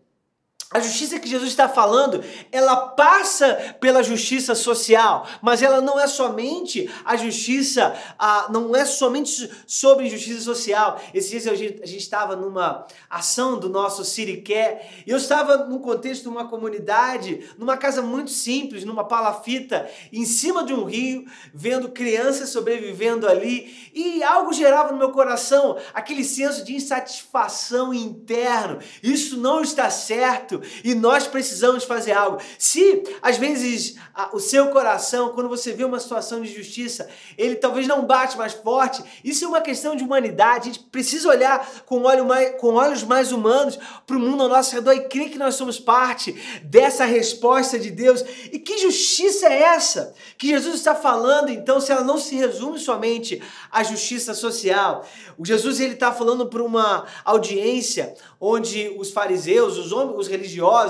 A 0.73 0.80
justiça 0.80 1.20
que 1.20 1.28
Jesus 1.28 1.50
está 1.50 1.68
falando, 1.68 2.25
ela 2.50 2.88
passa 2.88 3.76
pela 3.80 4.02
justiça 4.02 4.52
social, 4.56 5.25
mas 5.40 5.62
ela 5.62 5.80
não 5.80 5.99
é 5.99 6.08
somente 6.08 6.90
a 7.04 7.14
justiça, 7.16 7.94
a, 8.18 8.49
não 8.50 8.75
é 8.75 8.85
somente 8.85 9.49
sobre 9.64 10.11
justiça 10.11 10.40
social. 10.40 11.00
Esses 11.14 11.30
dias 11.30 11.46
a 11.46 11.54
gente, 11.54 11.96
estava 11.96 12.35
numa 12.35 12.85
ação 13.08 13.56
do 13.61 13.68
nosso 13.68 14.04
Siriqué 14.04 14.90
e 15.06 15.11
eu 15.12 15.16
estava 15.18 15.56
num 15.56 15.78
contexto 15.78 16.23
de 16.23 16.28
uma 16.28 16.49
comunidade, 16.49 17.49
numa 17.56 17.76
casa 17.76 18.02
muito 18.02 18.32
simples, 18.32 18.85
numa 18.85 19.04
palafita, 19.04 19.88
em 20.12 20.26
cima 20.26 20.64
de 20.64 20.75
um 20.75 20.82
rio, 20.82 21.26
vendo 21.54 21.90
crianças 21.90 22.49
sobrevivendo 22.49 23.28
ali 23.28 23.92
e 23.94 24.20
algo 24.25 24.52
gerava 24.52 24.90
no 24.90 24.99
meu 24.99 25.12
coração 25.12 25.78
aquele 25.94 26.25
senso 26.25 26.64
de 26.64 26.75
insatisfação 26.75 27.94
interno. 27.94 28.80
Isso 29.00 29.37
não 29.37 29.62
está 29.62 29.88
certo 29.90 30.56
e 30.85 30.95
nós 30.95 31.27
precisamos 31.27 31.85
fazer 31.85 32.13
algo. 32.13 32.39
Se 32.59 33.03
às 33.23 33.37
vezes 33.37 33.97
a, 34.15 34.35
o 34.35 34.41
seu 34.41 34.69
coração, 34.69 35.31
quando 35.31 35.49
você 35.49 35.73
vê 35.73 35.85
uma 35.85 36.01
situação 36.01 36.41
de 36.43 36.55
justiça, 36.55 37.09
ele 37.37 37.57
talvez 37.57 37.87
não 37.87 38.05
bate 38.05 38.37
mais 38.37 38.53
forte, 38.53 39.03
isso 39.23 39.45
é 39.45 39.49
uma 39.49 39.61
questão 39.61 39.95
de 39.95 40.05
humanidade. 40.05 40.69
A 40.69 40.73
gente 40.73 40.85
precisa 40.85 41.29
olhar 41.29 41.67
com, 41.85 42.03
olho 42.03 42.25
mais, 42.25 42.61
com 42.61 42.75
olhos 42.75 43.03
mais 43.03 43.33
humanos 43.33 43.79
para 44.07 44.17
o 44.17 44.21
mundo 44.21 44.43
ao 44.43 44.49
nosso 44.49 44.75
redor 44.75 44.93
e 44.93 45.09
crer 45.09 45.31
que 45.31 45.39
nós 45.39 45.55
somos 45.55 45.79
parte 45.79 46.33
dessa 46.63 47.05
resposta 47.05 47.79
de 47.79 47.91
Deus. 47.91 48.25
E 48.53 48.59
que 48.59 48.79
justiça 48.79 49.47
é 49.47 49.63
essa 49.63 50.15
que 50.39 50.49
Jesus 50.49 50.77
está 50.77 50.95
falando, 50.95 51.51
então, 51.51 51.81
se 51.81 51.93
ela 51.93 52.03
não 52.03 52.19
se 52.19 52.35
resume 52.35 52.79
somente 52.79 53.43
à 53.71 53.83
justiça 53.83 54.35
social? 54.35 55.07
O 55.39 55.45
Jesus 55.45 55.81
ele 55.81 55.95
está 55.95 56.13
falando 56.13 56.47
para 56.47 56.63
uma 56.63 57.05
audiência 57.25 58.15
onde 58.41 58.95
os 58.99 59.11
fariseus, 59.11 59.77
os 59.77 59.93
homens, 59.93 60.19
os 60.19 60.29
religiosos 60.29 60.46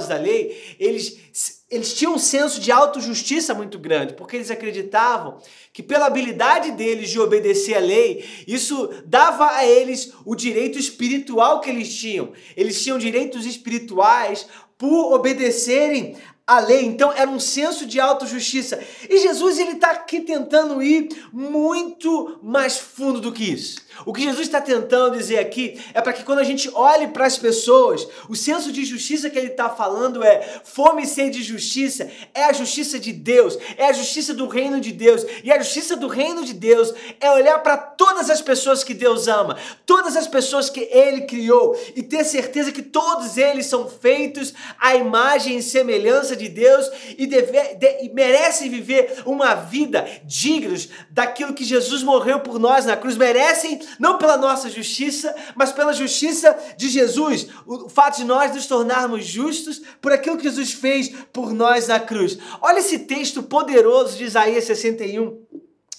da 0.09 0.17
lei, 0.17 0.77
eles, 0.79 1.63
eles 1.71 1.95
tinham 1.95 2.15
um 2.15 2.19
senso 2.19 2.61
de 2.61 2.71
autojustiça 2.71 3.55
muito 3.55 3.79
grande, 3.79 4.15
porque 4.15 4.37
eles 4.37 4.51
acreditavam 4.51 5.39
que 5.73 5.83
pela 5.83 6.07
habilidade 6.07 6.73
deles 6.73 7.11
de 7.11 7.19
obedecer 7.19 7.75
à 7.75 7.81
lei, 7.81 8.25
isso 8.47 8.91
dava 9.05 9.51
a 9.51 9.67
eles 9.67 10.13
o 10.25 10.35
direito 10.35 10.79
espiritual 10.79 11.61
que 11.61 11.71
eles 11.71 11.95
tinham. 11.95 12.33
Eles 12.57 12.83
tinham 12.83 12.99
direitos 12.99 13.47
espirituais 13.47 14.47
por 14.79 15.15
obedecerem 15.15 16.17
a 16.47 16.61
lei. 16.61 16.85
Então 16.85 17.13
era 17.13 17.29
um 17.29 17.41
senso 17.41 17.85
de 17.87 17.99
autojustiça. 17.99 18.81
E 19.09 19.19
Jesus 19.19 19.59
ele 19.59 19.73
está 19.73 19.91
aqui 19.91 20.21
tentando 20.21 20.83
ir 20.83 21.09
muito 21.33 22.39
mais 22.43 22.79
fundo 22.79 23.21
do 23.21 23.33
que 23.33 23.45
isso. 23.45 23.85
O 24.05 24.13
que 24.13 24.23
Jesus 24.23 24.47
está 24.47 24.61
tentando 24.61 25.17
dizer 25.17 25.39
aqui 25.39 25.81
é 25.95 26.01
para 26.01 26.13
que 26.13 26.25
quando 26.25 26.41
a 26.41 26.45
gente 26.45 26.71
olhe 26.75 27.09
para 27.09 27.27
as 27.27 27.39
pessoas, 27.39 28.07
o 28.29 28.37
senso 28.37 28.71
de 28.71 28.85
justiça 28.85 29.31
que 29.31 29.39
ele 29.39 29.49
está 29.49 29.71
falando 29.71 30.23
é 30.23 30.61
fome 30.65 31.03
e 31.03 31.07
sede 31.07 31.39
de 31.39 31.43
justiça, 31.43 32.11
é 32.35 32.45
a 32.45 32.53
justiça 32.53 32.99
de 32.99 33.13
Deus, 33.13 33.59
é 33.77 33.87
a 33.87 33.93
justiça 33.93 34.35
do 34.35 34.47
reino 34.47 34.81
de 34.81 34.93
Deus. 34.93 35.25
E 35.43 35.51
a 35.51 35.59
justiça 35.59 35.97
do 35.97 36.09
reino 36.09 36.45
de 36.45 36.53
Deus 36.53 36.93
é 37.21 37.31
olhar 37.31 37.59
para 37.61 37.77
todas 37.77 38.31
as 38.31 38.41
pessoas 38.41 38.85
que 38.85 38.95
Deus 38.95 39.29
ama, 39.29 39.57
todas 39.85 40.17
as 40.17 40.27
pessoas 40.27 40.69
que 40.69 40.89
ele 40.91 41.23
criou 41.23 41.79
e 41.95 42.03
ter 42.03 42.25
certeza 42.25 42.73
que 42.73 42.83
todos 42.83 43.37
eles 43.37 43.67
são 43.67 43.89
feitos 43.89 44.55
à 44.79 44.95
imagem 44.95 45.59
e 45.59 45.63
semelhança 45.63 46.37
de 46.37 46.49
Deus 46.49 46.91
e, 47.17 47.27
deve, 47.27 47.75
de, 47.75 48.05
e 48.05 48.09
merecem 48.13 48.71
viver 48.71 49.23
uma 49.25 49.55
vida 49.55 50.07
dignos 50.25 50.89
daquilo 51.11 51.55
que 51.55 51.65
Jesus 51.65 52.03
morreu 52.03 52.41
por 52.41 52.59
nós 52.59 52.85
na 52.85 52.97
cruz, 52.97 53.17
merecem 53.17 53.81
não 53.99 54.19
pela 54.19 54.37
nossa 54.37 54.69
justiça, 54.71 55.35
mas 55.55 55.73
pela 55.73 55.93
justiça 55.93 56.57
de 56.77 56.89
Jesus. 56.89 57.49
O 57.67 57.89
fato 57.89 58.19
de 58.19 58.25
nós 58.25 58.55
nos 58.55 58.67
tornarmos 58.67 59.25
justos 59.25 59.81
por 60.01 60.13
aquilo 60.13 60.37
que 60.37 60.45
Jesus 60.45 60.73
fez 60.73 61.13
por 61.33 61.53
nós 61.53 61.89
na 61.89 62.01
cruz. 62.01 62.39
Olha 62.61 62.79
esse 62.79 63.01
texto 63.01 63.43
poderoso 63.43 64.17
de 64.17 64.25
Isaías 64.25 64.65
61. 64.65 65.39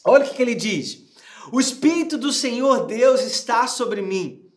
Olha 0.05 0.25
o 0.25 0.29
que 0.29 0.41
ele 0.41 0.55
diz: 0.55 0.99
O 1.51 1.59
Espírito 1.59 2.17
do 2.17 2.31
Senhor 2.31 2.85
Deus 2.85 3.21
está 3.21 3.67
sobre 3.67 4.01
mim 4.01 4.47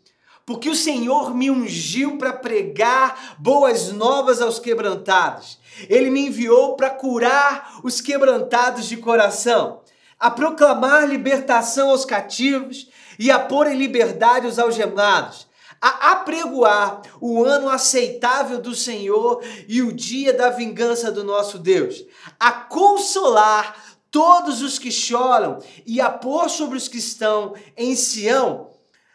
porque 0.50 0.68
o 0.68 0.74
Senhor 0.74 1.32
me 1.32 1.48
ungiu 1.48 2.18
para 2.18 2.32
pregar 2.32 3.36
boas 3.38 3.92
novas 3.92 4.42
aos 4.42 4.58
quebrantados. 4.58 5.60
Ele 5.88 6.10
me 6.10 6.26
enviou 6.26 6.74
para 6.74 6.90
curar 6.90 7.78
os 7.84 8.00
quebrantados 8.00 8.88
de 8.88 8.96
coração, 8.96 9.80
a 10.18 10.28
proclamar 10.28 11.08
libertação 11.08 11.90
aos 11.90 12.04
cativos 12.04 12.88
e 13.20 13.30
a 13.30 13.38
pôr 13.38 13.66
em 13.66 13.76
liberdade 13.76 14.46
os 14.46 14.58
algemados, 14.58 15.46
a 15.78 16.12
apregoar 16.12 17.02
o 17.20 17.44
ano 17.44 17.68
aceitável 17.68 18.58
do 18.58 18.74
Senhor 18.74 19.44
e 19.68 19.82
o 19.82 19.92
dia 19.92 20.32
da 20.32 20.48
vingança 20.48 21.12
do 21.12 21.22
nosso 21.22 21.58
Deus, 21.58 22.02
a 22.38 22.50
consolar 22.50 23.76
todos 24.10 24.62
os 24.62 24.78
que 24.78 24.90
choram 24.90 25.58
e 25.86 26.00
a 26.00 26.08
pôr 26.08 26.48
sobre 26.48 26.78
os 26.78 26.88
que 26.88 26.96
estão 26.96 27.54
em 27.76 27.94
Sião, 27.94 28.70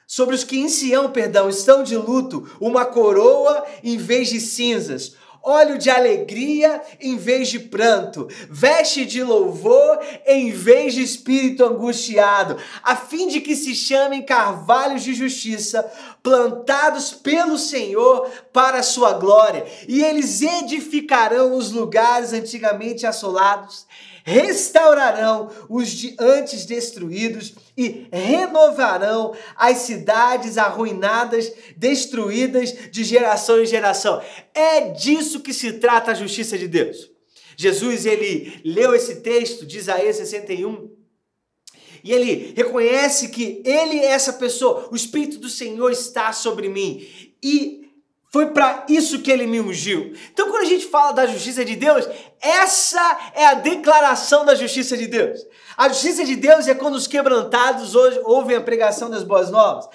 sobre 0.06 0.36
os 0.36 0.44
que 0.44 0.60
em 0.60 0.70
Sião, 0.70 1.10
perdão, 1.10 1.50
estão 1.50 1.82
de 1.82 1.98
luto, 1.98 2.48
uma 2.62 2.86
coroa 2.86 3.66
em 3.84 3.98
vez 3.98 4.30
de 4.30 4.40
cinzas, 4.40 5.16
óleo 5.46 5.78
de 5.78 5.90
alegria 5.90 6.82
em 7.00 7.16
vez 7.16 7.50
de 7.50 7.60
pranto, 7.60 8.28
veste 8.50 9.06
de 9.06 9.24
louvor 9.24 10.00
em 10.26 10.52
vez 10.52 10.96
de 10.96 11.04
espírito 11.04 11.64
angustiado, 11.64 12.58
a 12.82 12.96
fim 12.96 13.28
de 13.28 13.40
que 13.40 13.56
se 13.56 13.76
chamem 13.76 14.24
carvalhos 14.24 15.04
de 15.04 15.14
justiça, 15.14 15.90
plantados 16.24 17.12
pelo 17.12 17.58
Senhor 17.58 18.28
para 18.52 18.80
a 18.80 18.84
sua 18.84 19.14
glória, 19.14 19.66
e 19.88 20.04
eles 20.04 20.42
edificarão 20.42 21.56
os 21.56 21.72
lugares 21.72 22.34
antigamente 22.34 23.06
assolados 23.06 23.86
restaurarão 24.26 25.52
os 25.70 25.92
de 25.92 26.16
antes 26.20 26.66
destruídos 26.66 27.54
e 27.78 28.08
renovarão 28.12 29.36
as 29.56 29.78
cidades 29.78 30.58
arruinadas, 30.58 31.54
destruídas 31.78 32.74
de 32.90 33.04
geração 33.04 33.62
em 33.62 33.68
geração. 33.68 34.20
É 34.52 34.90
disso 34.90 35.42
que 35.42 35.54
se 35.54 35.74
trata 35.74 36.10
a 36.10 36.16
justiça 36.16 36.58
de 36.58 36.68
Deus. 36.68 37.12
Jesus, 37.56 38.08
ele 38.08 38.62
leu 38.66 38.96
esse 38.96 39.18
texto 39.18 39.64
de 39.64 39.78
Isaías 39.78 40.16
61 40.16 40.90
e 42.04 42.12
ele 42.12 42.54
reconhece 42.56 43.30
que 43.30 43.62
ele 43.64 44.00
é 44.00 44.08
essa 44.08 44.34
pessoa, 44.34 44.90
o 44.92 44.96
Espírito 44.96 45.38
do 45.38 45.50
Senhor 45.50 45.92
está 45.92 46.34
sobre 46.34 46.68
mim. 46.68 47.06
E 47.44 47.85
foi 48.36 48.48
para 48.48 48.84
isso 48.90 49.20
que 49.20 49.32
ele 49.32 49.48
me 49.48 49.62
ungiu. 49.62 50.12
Então, 50.34 50.52
quando 50.52 50.64
a 50.64 50.68
gente 50.68 50.88
fala 50.88 51.14
da 51.14 51.26
justiça 51.26 51.64
de 51.64 51.74
Deus, 51.74 52.06
essa 52.42 53.32
é 53.34 53.46
a 53.46 53.54
declaração 53.54 54.44
da 54.44 54.54
justiça 54.54 54.98
de 54.98 55.08
Deus. 55.08 55.40
A 55.78 55.88
justiça 55.88 56.26
de 56.26 56.36
Deus 56.36 56.68
é 56.68 56.76
quando 56.76 56.96
os 56.96 57.08
quebrantados 57.08 57.96
ouvem 57.96 58.58
a 58.58 58.62
pregação 58.62 59.10
das 59.10 59.24
boas 59.24 59.50
novas. 59.50 59.88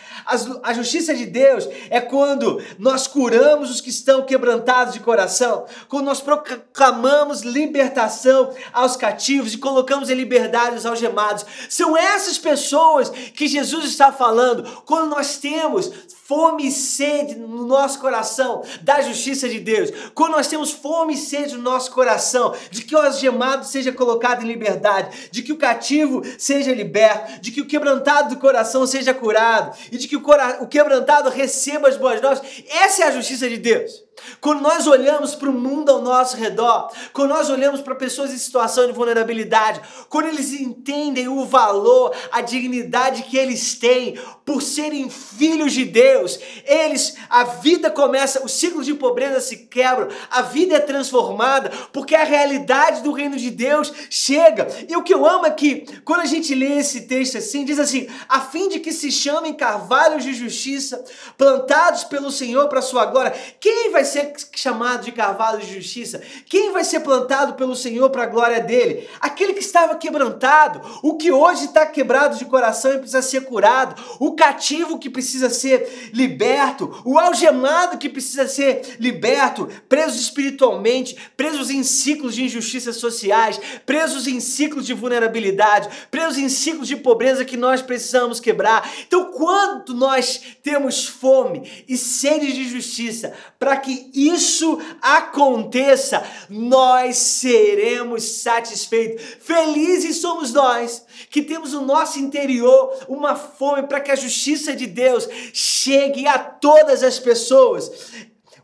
A 0.63 0.73
justiça 0.73 1.15
de 1.15 1.27
Deus 1.27 1.69
é 1.91 2.01
quando 2.01 2.63
nós 2.79 3.07
curamos 3.07 3.71
os 3.71 3.83
que 3.83 3.91
estão 3.91 4.23
quebrantados 4.23 4.95
de 4.95 5.01
coração, 5.01 5.67
quando 5.87 6.07
nós 6.07 6.23
proclamamos 6.23 7.43
libertação 7.43 8.55
aos 8.73 8.97
cativos 8.97 9.53
e 9.53 9.59
colocamos 9.59 10.09
em 10.09 10.15
liberdade 10.15 10.77
os 10.77 10.87
algemados. 10.87 11.45
São 11.69 11.95
essas 11.95 12.39
pessoas 12.39 13.11
que 13.11 13.47
Jesus 13.47 13.85
está 13.85 14.11
falando 14.11 14.83
quando 14.87 15.11
nós 15.11 15.37
temos 15.37 15.91
fome 16.31 16.69
e 16.69 16.71
sede 16.71 17.35
no 17.35 17.67
nosso 17.67 17.99
coração 17.99 18.63
da 18.83 19.01
justiça 19.01 19.49
de 19.49 19.59
Deus, 19.59 19.91
quando 20.15 20.35
nós 20.35 20.47
temos 20.47 20.71
fome 20.71 21.15
e 21.15 21.17
sede 21.17 21.57
no 21.57 21.63
nosso 21.63 21.91
coração 21.91 22.55
de 22.71 22.85
que 22.85 22.95
o 22.95 23.01
algemado 23.01 23.67
seja 23.67 23.91
colocado 23.91 24.45
em 24.45 24.47
liberdade, 24.47 25.29
de 25.33 25.43
que 25.43 25.53
o 25.53 25.59
cativo 25.59 26.23
seja 26.39 26.73
liberto, 26.73 27.41
de 27.41 27.51
que 27.51 27.61
o 27.61 27.67
quebrantado 27.67 28.29
do 28.29 28.41
coração 28.41 28.87
seja 28.87 29.13
curado 29.13 29.77
e 29.91 29.99
de 29.99 30.07
que 30.07 30.15
o, 30.15 30.23
o 30.61 30.69
quebrantado 30.69 31.29
receba 31.31 31.89
as 31.89 31.97
boas 31.97 32.23
novas. 32.23 32.41
Essa 32.69 33.03
é 33.03 33.07
a 33.09 33.11
justiça 33.11 33.49
de 33.49 33.57
Deus. 33.57 34.10
Quando 34.41 34.61
nós 34.61 34.87
olhamos 34.87 35.35
para 35.35 35.51
o 35.51 35.53
mundo 35.53 35.91
ao 35.91 36.03
nosso 36.03 36.37
redor, 36.37 36.91
quando 37.13 37.31
nós 37.31 37.51
olhamos 37.51 37.81
para 37.81 37.95
pessoas 37.95 38.33
em 38.33 38.39
situação 38.39 38.87
de 38.87 38.93
vulnerabilidade, 38.93 39.81
quando 40.09 40.27
eles 40.27 40.53
entendem 40.53 41.29
o 41.29 41.45
valor, 41.45 42.15
a 42.31 42.41
dignidade 42.41 43.25
que 43.25 43.37
eles 43.37 43.75
têm 43.79 44.19
por 44.45 44.63
serem 44.63 45.09
filhos 45.09 45.73
de 45.73 45.85
Deus, 45.85 46.39
eles, 46.65 47.17
a 47.29 47.45
vida 47.45 47.91
começa, 47.91 48.45
o 48.45 48.49
ciclo 48.49 48.83
de 48.83 48.95
pobreza 48.95 49.41
se 49.41 49.67
quebra, 49.67 50.09
a 50.31 50.43
vida 50.43 50.77
é 50.77 50.81
transformada, 50.81 51.71
porque 51.93 52.15
a 52.15 52.25
realidade 52.25 53.03
do 53.03 53.13
reino 53.13 53.37
de 53.37 53.51
Deus 53.51 53.93
chega. 54.11 54.67
E 54.89 54.97
o 54.97 55.03
que 55.03 55.15
eu 55.15 55.27
amo 55.27 55.47
é 55.47 55.51
que, 55.51 55.85
quando 56.05 56.21
a 56.21 56.27
gente 56.27 56.55
lê 56.55 56.79
esse 56.79 57.03
texto 57.03 57.39
assim, 57.39 57.65
diz 57.65 57.79
assim: 57.79 58.09
a 58.29 58.41
fim 58.41 58.69
de 58.69 58.81
que 58.81 58.93
se 58.93 59.11
chamem 59.13 59.55
carvalhos 59.55 60.25
de 60.25 60.33
justiça, 60.33 61.05
plantados 61.39 62.05
pelo 62.05 62.31
Senhor 62.31 62.69
para 62.69 62.83
sua 62.83 63.07
glória. 63.07 63.35
Quem 63.61 63.91
vai 63.91 64.00
ser 64.05 64.33
chamado 64.55 65.05
de 65.05 65.13
carvalho 65.13 65.61
de 65.61 65.75
justiça? 65.75 66.21
Quem 66.47 66.73
vai 66.73 66.85
ser 66.85 67.01
plantado 67.01 67.55
pelo 67.55 67.77
Senhor 67.77 68.11
para 68.11 68.25
a 68.25 68.27
glória 68.27 68.61
dele? 68.61 69.09
Aquele 69.21 69.53
que 69.53 69.61
estava 69.61 69.97
quebrantado, 69.97 70.81
o 71.03 71.17
que 71.17 71.31
hoje 71.31 71.67
está 71.67 71.87
quebrado 71.87 72.37
de 72.37 72.45
coração 72.45 72.93
e 72.93 72.99
precisa 72.99 73.23
ser 73.23 73.43
curado, 73.43 74.01
o 74.19 74.33
cativo 74.33 74.99
que 74.99 75.11
precisa 75.11 75.51
ser 75.51 76.11
liberto, 76.13 77.03
o 77.05 77.19
algemado 77.19 77.99
que 77.99 78.09
precisa 78.09 78.47
ser 78.47 78.97
liberto, 78.99 79.69
presos 79.89 80.21
espiritualmente, 80.21 81.17
presos 81.37 81.71
em 81.71 81.83
ciclos 81.83 82.35
de 82.35 82.45
injustiças 82.45 82.97
sociais, 82.97 83.61
presos 83.85 84.27
em 84.27 84.41
ciclos 84.41 84.87
de 84.87 84.95
vulnerabilidade, 84.95 85.89
presos 86.11 86.39
em 86.39 86.49
ciclos 86.49 86.89
de 86.89 86.97
pobreza 86.97 87.45
que 87.45 87.57
nós 87.57 87.83
precisamos 87.83 88.41
quebrar. 88.41 88.89
Então, 89.07 89.33
quando 89.33 89.95
nós 89.95 90.41
temos 90.63 91.07
fome 91.07 91.85
e 91.89 91.97
sede 91.97 92.53
de 92.53 92.69
justiça, 92.69 93.33
para 93.59 93.77
que 93.77 93.90
isso 94.15 94.81
aconteça, 95.01 96.23
nós 96.49 97.17
seremos 97.17 98.23
satisfeitos. 98.43 99.25
Felizes 99.41 100.21
somos 100.21 100.53
nós 100.53 101.05
que 101.31 101.43
temos 101.43 101.73
no 101.73 101.83
nosso 101.83 102.19
interior 102.19 102.93
uma 103.09 103.35
fome 103.35 103.85
para 103.85 104.01
que 104.01 104.11
a 104.11 104.17
justiça 104.17 104.75
de 104.75 104.87
Deus 104.87 105.29
chegue 105.53 106.27
a 106.27 106.39
todas 106.39 107.03
as 107.03 107.19
pessoas. 107.19 107.91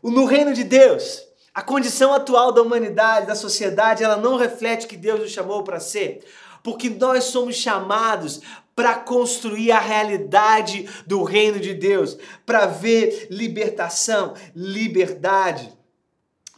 No 0.03 0.25
reino 0.25 0.53
de 0.53 0.63
Deus, 0.63 1.23
a 1.53 1.61
condição 1.61 2.13
atual 2.13 2.51
da 2.51 2.61
humanidade, 2.61 3.25
da 3.27 3.35
sociedade, 3.35 4.03
ela 4.03 4.17
não 4.17 4.37
reflete 4.37 4.85
o 4.85 4.89
que 4.89 4.95
Deus 4.95 5.19
nos 5.19 5.31
chamou 5.31 5.63
para 5.63 5.79
ser 5.79 6.23
porque 6.67 6.89
nós 6.89 7.23
somos 7.23 7.55
chamados 7.55 8.41
para 8.75 8.93
construir 8.95 9.71
a 9.71 9.79
realidade 9.79 10.85
do 11.05 11.23
reino 11.23 11.61
de 11.61 11.73
Deus, 11.73 12.17
para 12.45 12.65
ver 12.65 13.27
libertação, 13.31 14.33
liberdade 14.53 15.73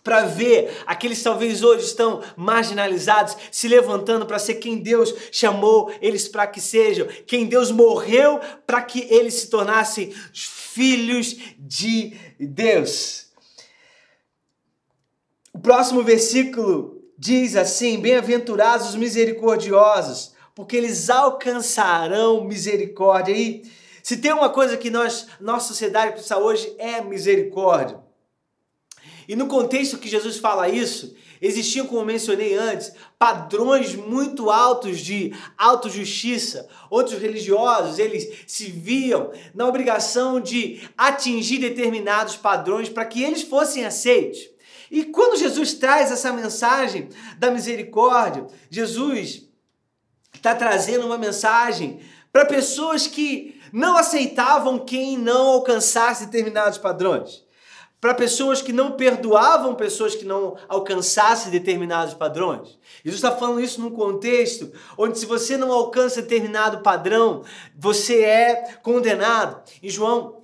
para 0.04 0.26
ver 0.26 0.82
aqueles 0.88 1.22
talvez 1.22 1.62
hoje 1.62 1.86
estão 1.86 2.24
marginalizados, 2.36 3.38
se 3.52 3.68
levantando 3.68 4.26
para 4.26 4.40
ser 4.40 4.56
quem 4.56 4.80
Deus 4.80 5.14
chamou 5.32 5.94
eles 6.02 6.28
para 6.28 6.48
que 6.48 6.60
sejam, 6.60 7.06
quem 7.28 7.46
Deus 7.46 7.70
morreu 7.70 8.40
para 8.66 8.82
que 8.82 9.02
eles 9.14 9.36
se 9.36 9.50
tornassem 9.52 10.12
filhos 10.34 11.36
de 11.60 12.18
Deus. 12.40 13.28
O 15.54 15.60
próximo 15.60 16.02
versículo 16.02 16.99
diz 17.20 17.58
assim: 17.58 18.00
Bem-aventurados 18.00 18.90
os 18.90 18.96
misericordiosos, 18.96 20.34
porque 20.56 20.78
eles 20.78 21.10
alcançarão 21.10 22.46
misericórdia. 22.46 23.36
E 23.36 23.64
se 24.02 24.18
tem 24.18 24.32
uma 24.32 24.50
coisa 24.50 24.78
que 24.78 24.90
nós, 24.90 25.28
nossa 25.40 25.68
sociedade 25.68 26.14
precisa 26.14 26.38
hoje 26.38 26.74
é 26.80 27.02
misericórdia. 27.02 28.00
E 29.28 29.36
no 29.36 29.46
contexto 29.46 30.00
que 30.00 30.10
Jesus 30.10 30.38
fala 30.38 30.68
isso, 30.68 31.14
existiam, 31.40 31.86
como 31.86 32.04
mencionei 32.04 32.56
antes, 32.56 32.92
padrões 33.20 33.94
muito 33.94 34.50
altos 34.50 35.00
de 35.00 35.36
autojustiça. 35.56 36.68
Outros 36.90 37.22
religiosos, 37.22 38.00
eles 38.00 38.28
se 38.48 38.72
viam 38.72 39.32
na 39.54 39.68
obrigação 39.68 40.40
de 40.40 40.82
atingir 40.98 41.60
determinados 41.60 42.38
padrões 42.38 42.90
para 42.90 43.06
que 43.06 43.22
eles 43.22 43.44
fossem 43.44 43.86
aceitos. 43.86 44.50
E 44.92 45.06
quando 45.06 45.38
Jesus 45.38 45.74
traz 45.74 46.12
essa 46.12 46.34
mensagem 46.34 47.10
da 47.38 47.52
misericórdia, 47.52 48.48
Jesus 48.70 49.48
está 50.34 50.56
trazendo 50.56 51.06
uma 51.06 51.18
mensagem 51.18 52.00
para 52.32 52.46
pessoas 52.46 53.08
que 53.08 53.60
não 53.72 53.98
aceitavam 53.98 54.80
quem 54.80 55.18
não 55.18 55.48
alcançasse 55.48 56.26
determinados 56.26 56.78
padrões. 56.78 57.48
Para 58.02 58.14
pessoas 58.14 58.62
que 58.62 58.72
não 58.72 58.94
perdoavam 58.94 59.76
pessoas 59.76 60.16
que 60.16 60.24
não 60.24 60.56
alcançassem 60.70 61.52
determinados 61.52 62.14
padrões. 62.14 62.80
Jesus 63.04 63.22
está 63.22 63.32
falando 63.32 63.60
isso 63.60 63.82
num 63.82 63.92
contexto 63.92 64.72
onde, 64.98 65.20
se 65.20 65.26
você 65.26 65.58
não 65.58 65.70
alcança 65.72 66.22
determinado 66.22 66.80
padrão, 66.82 67.44
você 67.78 68.24
é 68.24 68.78
condenado. 68.82 69.62
Em 69.84 69.90
João 69.90 70.39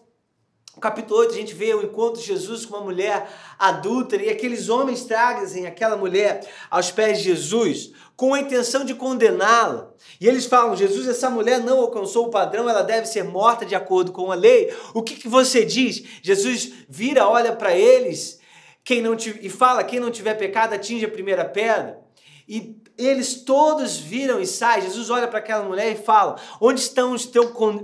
no 0.75 0.81
capítulo 0.81 1.21
8, 1.21 1.33
a 1.33 1.37
gente 1.37 1.53
vê 1.53 1.73
o 1.73 1.83
encontro 1.83 2.19
de 2.19 2.27
Jesus 2.27 2.65
com 2.65 2.75
uma 2.75 2.83
mulher 2.83 3.29
adúltera 3.57 4.23
e 4.23 4.29
aqueles 4.29 4.67
homens 4.67 5.05
trazem 5.05 5.65
aquela 5.65 5.95
mulher 5.95 6.45
aos 6.69 6.91
pés 6.91 7.19
de 7.19 7.23
Jesus 7.23 7.91
com 8.15 8.33
a 8.33 8.39
intenção 8.39 8.83
de 8.83 8.93
condená-la. 8.93 9.93
E 10.19 10.27
eles 10.27 10.45
falam: 10.45 10.75
Jesus, 10.75 11.07
essa 11.07 11.29
mulher 11.29 11.61
não 11.61 11.79
alcançou 11.79 12.27
o 12.27 12.29
padrão, 12.29 12.69
ela 12.69 12.81
deve 12.81 13.07
ser 13.07 13.23
morta 13.23 13.65
de 13.65 13.73
acordo 13.73 14.11
com 14.11 14.31
a 14.31 14.35
lei. 14.35 14.75
O 14.93 15.01
que, 15.01 15.15
que 15.15 15.29
você 15.29 15.63
diz? 15.63 16.03
Jesus 16.21 16.73
vira, 16.89 17.27
olha 17.27 17.55
para 17.55 17.73
eles 17.73 18.39
quem 18.83 19.01
não 19.01 19.15
e 19.41 19.49
fala: 19.49 19.83
quem 19.83 19.99
não 19.99 20.11
tiver 20.11 20.33
pecado, 20.33 20.73
atinge 20.73 21.05
a 21.05 21.09
primeira 21.09 21.45
pedra. 21.45 22.03
E 22.47 22.75
eles 22.97 23.43
todos 23.43 23.97
viram 23.97 24.41
e 24.41 24.45
saem. 24.45 24.83
Jesus 24.83 25.09
olha 25.09 25.27
para 25.27 25.39
aquela 25.39 25.63
mulher 25.63 25.91
e 25.91 25.95
fala: 25.95 26.35
Onde 26.59 26.81
estão 26.81 27.13
os, 27.13 27.29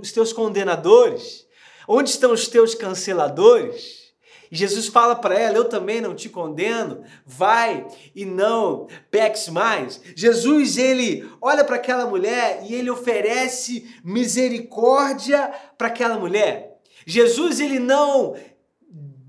os 0.00 0.12
teus 0.12 0.32
condenadores? 0.32 1.50
Onde 1.86 2.10
estão 2.10 2.32
os 2.32 2.48
teus 2.48 2.74
canceladores? 2.74 4.02
E 4.50 4.56
Jesus 4.56 4.86
fala 4.88 5.16
para 5.16 5.38
ela: 5.38 5.56
Eu 5.56 5.64
também 5.64 6.00
não 6.00 6.14
te 6.14 6.28
condeno, 6.28 7.02
vai 7.24 7.86
e 8.14 8.26
não 8.26 8.86
peques 9.10 9.48
mais. 9.48 10.00
Jesus, 10.14 10.76
ele 10.76 11.26
olha 11.40 11.64
para 11.64 11.76
aquela 11.76 12.04
mulher 12.04 12.62
e 12.68 12.74
ele 12.74 12.90
oferece 12.90 13.90
misericórdia 14.04 15.50
para 15.78 15.88
aquela 15.88 16.18
mulher. 16.18 16.78
Jesus, 17.06 17.60
ele 17.60 17.78
não 17.78 18.36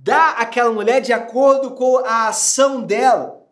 dá 0.03 0.31
àquela 0.31 0.71
mulher 0.71 0.99
de 0.99 1.13
acordo 1.13 1.71
com 1.71 1.99
a 1.99 2.27
ação 2.27 2.81
dela. 2.81 3.42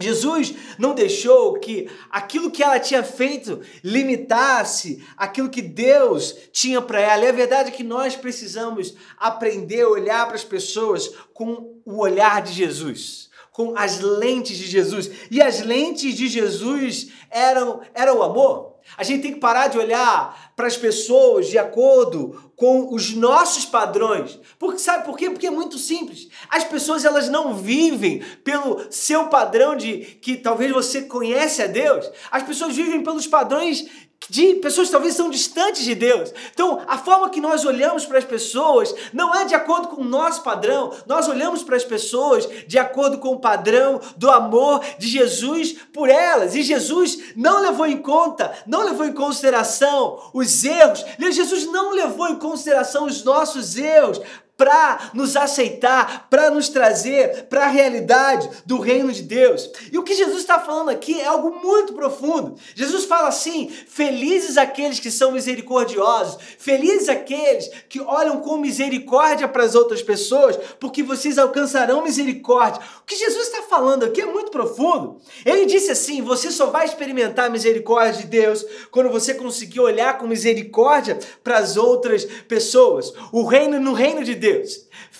Jesus 0.00 0.54
não 0.78 0.94
deixou 0.94 1.54
que 1.54 1.88
aquilo 2.10 2.50
que 2.50 2.62
ela 2.62 2.80
tinha 2.80 3.02
feito 3.02 3.60
limitasse 3.84 5.04
aquilo 5.16 5.50
que 5.50 5.62
Deus 5.62 6.34
tinha 6.52 6.80
para 6.80 7.00
ela. 7.00 7.24
E 7.24 7.28
a 7.28 7.32
verdade 7.32 7.68
é 7.68 7.72
que 7.72 7.84
nós 7.84 8.16
precisamos 8.16 8.94
aprender 9.18 9.82
a 9.82 9.88
olhar 9.88 10.26
para 10.26 10.36
as 10.36 10.44
pessoas 10.44 11.10
com 11.34 11.76
o 11.84 11.98
olhar 11.98 12.42
de 12.42 12.52
Jesus, 12.52 13.28
com 13.52 13.76
as 13.76 14.00
lentes 14.00 14.56
de 14.56 14.66
Jesus. 14.66 15.10
E 15.30 15.42
as 15.42 15.60
lentes 15.60 16.14
de 16.14 16.28
Jesus 16.28 17.08
eram, 17.30 17.80
eram 17.94 18.18
o 18.18 18.22
amor. 18.22 18.69
A 18.96 19.02
gente 19.02 19.22
tem 19.22 19.32
que 19.34 19.40
parar 19.40 19.68
de 19.68 19.78
olhar 19.78 20.52
para 20.56 20.66
as 20.66 20.76
pessoas 20.76 21.48
de 21.48 21.58
acordo 21.58 22.52
com 22.56 22.92
os 22.94 23.14
nossos 23.14 23.64
padrões. 23.64 24.38
Porque 24.58 24.78
sabe 24.78 25.04
por 25.04 25.16
quê? 25.16 25.30
Porque 25.30 25.46
é 25.46 25.50
muito 25.50 25.78
simples. 25.78 26.28
As 26.48 26.64
pessoas 26.64 27.04
elas 27.04 27.28
não 27.28 27.54
vivem 27.54 28.22
pelo 28.44 28.84
seu 28.90 29.28
padrão 29.28 29.74
de 29.74 29.98
que 30.20 30.36
talvez 30.36 30.70
você 30.70 31.02
conhece 31.02 31.62
a 31.62 31.66
Deus. 31.66 32.10
As 32.30 32.42
pessoas 32.42 32.76
vivem 32.76 33.02
pelos 33.02 33.26
padrões 33.26 33.86
de 34.30 34.54
pessoas 34.54 34.86
que 34.86 34.92
talvez 34.92 35.14
são 35.14 35.28
distantes 35.28 35.82
de 35.84 35.94
Deus. 35.94 36.32
Então, 36.52 36.80
a 36.86 36.96
forma 36.96 37.28
que 37.28 37.40
nós 37.40 37.64
olhamos 37.64 38.06
para 38.06 38.18
as 38.18 38.24
pessoas 38.24 38.94
não 39.12 39.34
é 39.34 39.44
de 39.44 39.54
acordo 39.54 39.88
com 39.88 40.02
o 40.02 40.04
nosso 40.04 40.42
padrão. 40.42 40.92
Nós 41.06 41.28
olhamos 41.28 41.62
para 41.62 41.76
as 41.76 41.84
pessoas 41.84 42.48
de 42.66 42.78
acordo 42.78 43.18
com 43.18 43.30
o 43.30 43.40
padrão 43.40 44.00
do 44.16 44.30
amor 44.30 44.80
de 44.98 45.08
Jesus 45.08 45.74
por 45.92 46.08
elas. 46.08 46.54
E 46.54 46.62
Jesus 46.62 47.34
não 47.34 47.60
levou 47.60 47.86
em 47.86 47.98
conta, 47.98 48.52
não 48.66 48.84
levou 48.84 49.04
em 49.04 49.12
consideração 49.12 50.30
os 50.32 50.64
erros. 50.64 51.04
Jesus 51.40 51.66
não 51.66 51.92
levou 51.92 52.28
em 52.28 52.36
consideração 52.36 53.06
os 53.06 53.24
nossos 53.24 53.76
erros 53.76 54.20
para 54.60 55.10
nos 55.14 55.36
aceitar, 55.36 56.26
para 56.28 56.50
nos 56.50 56.68
trazer 56.68 57.46
para 57.48 57.64
a 57.64 57.68
realidade 57.68 58.46
do 58.66 58.78
reino 58.78 59.10
de 59.10 59.22
Deus. 59.22 59.70
E 59.90 59.96
o 59.96 60.02
que 60.02 60.14
Jesus 60.14 60.40
está 60.40 60.58
falando 60.60 60.90
aqui 60.90 61.18
é 61.18 61.24
algo 61.24 61.64
muito 61.64 61.94
profundo. 61.94 62.56
Jesus 62.74 63.06
fala 63.06 63.28
assim: 63.28 63.70
felizes 63.70 64.58
aqueles 64.58 65.00
que 65.00 65.10
são 65.10 65.32
misericordiosos, 65.32 66.36
felizes 66.58 67.08
aqueles 67.08 67.70
que 67.88 68.02
olham 68.02 68.42
com 68.42 68.58
misericórdia 68.58 69.48
para 69.48 69.64
as 69.64 69.74
outras 69.74 70.02
pessoas, 70.02 70.58
porque 70.78 71.02
vocês 71.02 71.38
alcançarão 71.38 72.04
misericórdia. 72.04 72.82
O 73.00 73.06
que 73.06 73.16
Jesus 73.16 73.46
está 73.46 73.62
falando 73.62 74.04
aqui 74.04 74.20
é 74.20 74.26
muito 74.26 74.50
profundo. 74.50 75.16
Ele 75.42 75.64
disse 75.64 75.90
assim: 75.90 76.20
você 76.20 76.50
só 76.50 76.66
vai 76.66 76.84
experimentar 76.84 77.46
a 77.46 77.50
misericórdia 77.50 78.20
de 78.20 78.26
Deus 78.26 78.62
quando 78.90 79.08
você 79.08 79.32
conseguir 79.32 79.80
olhar 79.80 80.18
com 80.18 80.26
misericórdia 80.26 81.18
para 81.42 81.56
as 81.56 81.78
outras 81.78 82.26
pessoas. 82.46 83.10
O 83.32 83.44
reino 83.46 83.80
no 83.80 83.94
reino 83.94 84.22
de 84.22 84.34
Deus. 84.34 84.49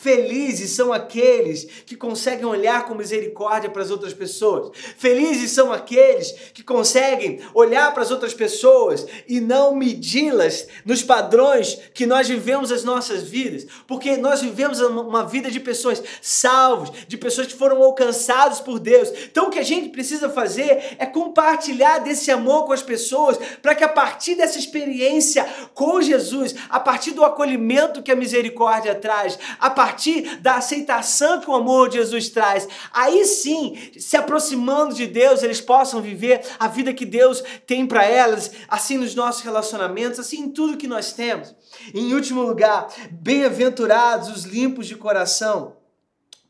Felizes 0.00 0.70
são 0.70 0.94
aqueles 0.94 1.64
que 1.84 1.94
conseguem 1.94 2.46
olhar 2.46 2.86
com 2.86 2.94
misericórdia 2.94 3.68
para 3.68 3.82
as 3.82 3.90
outras 3.90 4.14
pessoas. 4.14 4.70
Felizes 4.96 5.50
são 5.50 5.70
aqueles 5.70 6.32
que 6.54 6.62
conseguem 6.62 7.40
olhar 7.52 7.92
para 7.92 8.02
as 8.02 8.10
outras 8.10 8.32
pessoas 8.32 9.06
e 9.28 9.40
não 9.40 9.74
medi-las 9.74 10.66
nos 10.86 11.02
padrões 11.02 11.78
que 11.92 12.06
nós 12.06 12.26
vivemos 12.26 12.72
as 12.72 12.82
nossas 12.82 13.24
vidas, 13.24 13.66
porque 13.86 14.16
nós 14.16 14.40
vivemos 14.40 14.80
uma 14.80 15.26
vida 15.26 15.50
de 15.50 15.60
pessoas 15.60 16.02
salvos, 16.22 16.90
de 17.06 17.18
pessoas 17.18 17.48
que 17.48 17.54
foram 17.54 17.82
alcançados 17.82 18.58
por 18.58 18.78
Deus. 18.78 19.10
Então 19.30 19.48
o 19.48 19.50
que 19.50 19.58
a 19.58 19.62
gente 19.62 19.90
precisa 19.90 20.30
fazer 20.30 20.96
é 20.98 21.04
compartilhar 21.04 21.98
desse 21.98 22.30
amor 22.30 22.64
com 22.64 22.72
as 22.72 22.82
pessoas, 22.82 23.36
para 23.60 23.74
que 23.74 23.84
a 23.84 23.88
partir 23.88 24.34
dessa 24.34 24.58
experiência 24.58 25.46
com 25.74 26.00
Jesus, 26.00 26.54
a 26.70 26.80
partir 26.80 27.10
do 27.10 27.22
acolhimento 27.22 28.02
que 28.02 28.10
a 28.10 28.16
misericórdia 28.16 28.94
traz, 28.94 29.19
a 29.58 29.70
partir 29.70 29.90
partir 29.90 30.36
da 30.40 30.54
aceitação 30.56 31.40
que 31.40 31.50
o 31.50 31.54
amor 31.54 31.88
de 31.88 31.98
Jesus 31.98 32.28
traz, 32.28 32.66
aí 32.92 33.24
sim, 33.26 33.76
se 33.98 34.16
aproximando 34.16 34.94
de 34.94 35.06
Deus, 35.06 35.42
eles 35.42 35.60
possam 35.60 36.00
viver 36.00 36.40
a 36.58 36.68
vida 36.68 36.94
que 36.94 37.04
Deus 37.04 37.42
tem 37.66 37.86
para 37.86 38.04
elas, 38.04 38.50
assim 38.68 38.96
nos 38.96 39.14
nossos 39.14 39.42
relacionamentos, 39.42 40.18
assim 40.18 40.42
em 40.42 40.48
tudo 40.50 40.76
que 40.76 40.86
nós 40.86 41.12
temos. 41.12 41.54
Em 41.92 42.14
último 42.14 42.42
lugar, 42.42 42.88
bem-aventurados 43.10 44.28
os 44.28 44.44
limpos 44.44 44.86
de 44.86 44.96
coração 44.96 45.76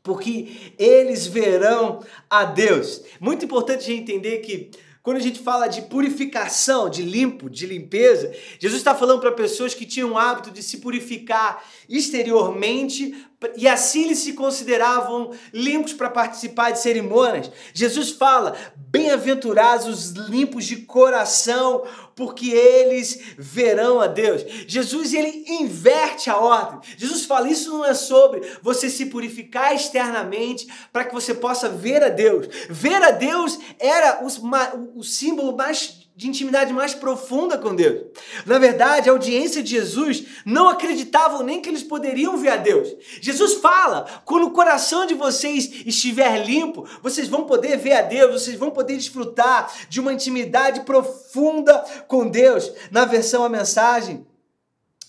porque 0.03 0.73
eles 0.79 1.27
verão 1.27 1.99
a 2.27 2.43
Deus. 2.43 3.03
Muito 3.19 3.45
importante 3.45 3.81
a 3.81 3.85
gente 3.85 4.01
entender 4.01 4.39
que 4.39 4.71
quando 5.03 5.17
a 5.17 5.21
gente 5.21 5.39
fala 5.39 5.67
de 5.67 5.81
purificação, 5.83 6.89
de 6.89 7.01
limpo, 7.01 7.49
de 7.49 7.65
limpeza, 7.65 8.31
Jesus 8.59 8.79
está 8.79 8.93
falando 8.93 9.19
para 9.19 9.31
pessoas 9.31 9.73
que 9.73 9.85
tinham 9.85 10.11
o 10.11 10.17
hábito 10.17 10.51
de 10.51 10.61
se 10.61 10.77
purificar 10.77 11.63
exteriormente 11.89 13.27
e 13.55 13.67
assim 13.67 14.03
eles 14.05 14.19
se 14.19 14.33
consideravam 14.33 15.31
limpos 15.51 15.93
para 15.93 16.09
participar 16.09 16.71
de 16.71 16.79
cerimônias. 16.79 17.51
Jesus 17.73 18.11
fala: 18.11 18.55
bem-aventurados 18.75 19.87
os 19.87 20.11
limpos 20.29 20.65
de 20.65 20.77
coração, 20.77 21.83
porque 22.15 22.51
eles 22.51 23.19
verão 23.37 23.99
a 23.99 24.05
Deus. 24.05 24.43
Jesus 24.67 25.13
ele 25.13 25.45
inverte 25.47 26.29
a 26.29 26.37
ordem. 26.37 26.81
Jesus 26.97 27.25
fala: 27.25 27.49
isso 27.49 27.71
não 27.71 27.83
é 27.83 27.95
sobre 27.95 28.41
você 28.61 28.89
se 28.89 29.07
purificar 29.07 29.73
externamente 29.73 30.67
para 30.93 31.05
que 31.05 31.13
você 31.13 31.33
possa 31.33 31.67
ver 31.67 32.03
a 32.03 32.09
Deus. 32.09 32.47
Ver 32.69 33.01
a 33.01 33.11
Deus 33.11 33.57
era 33.79 34.23
o, 34.23 34.99
o 34.99 35.03
símbolo 35.03 35.55
mais 35.55 36.00
de 36.15 36.27
intimidade 36.27 36.73
mais 36.73 36.93
profunda 36.93 37.57
com 37.57 37.73
Deus. 37.73 38.07
Na 38.45 38.59
verdade, 38.59 39.09
a 39.09 39.13
audiência 39.13 39.63
de 39.63 39.71
Jesus 39.71 40.25
não 40.45 40.67
acreditavam 40.67 41.41
nem 41.41 41.61
que 41.61 41.69
eles 41.69 41.83
poderiam 41.83 42.37
ver 42.37 42.49
a 42.49 42.57
Deus. 42.57 42.89
Jesus 43.21 43.55
fala: 43.55 44.05
quando 44.25 44.47
o 44.47 44.51
coração 44.51 45.05
de 45.05 45.13
vocês 45.13 45.71
estiver 45.85 46.45
limpo, 46.45 46.87
vocês 47.01 47.27
vão 47.27 47.45
poder 47.45 47.77
ver 47.77 47.93
a 47.93 48.01
Deus, 48.01 48.43
vocês 48.43 48.57
vão 48.57 48.71
poder 48.71 48.97
desfrutar 48.97 49.71
de 49.89 49.99
uma 49.99 50.13
intimidade 50.13 50.81
profunda 50.81 51.79
com 52.07 52.27
Deus. 52.27 52.71
Na 52.91 53.05
versão 53.05 53.43
a 53.43 53.49
mensagem, 53.49 54.25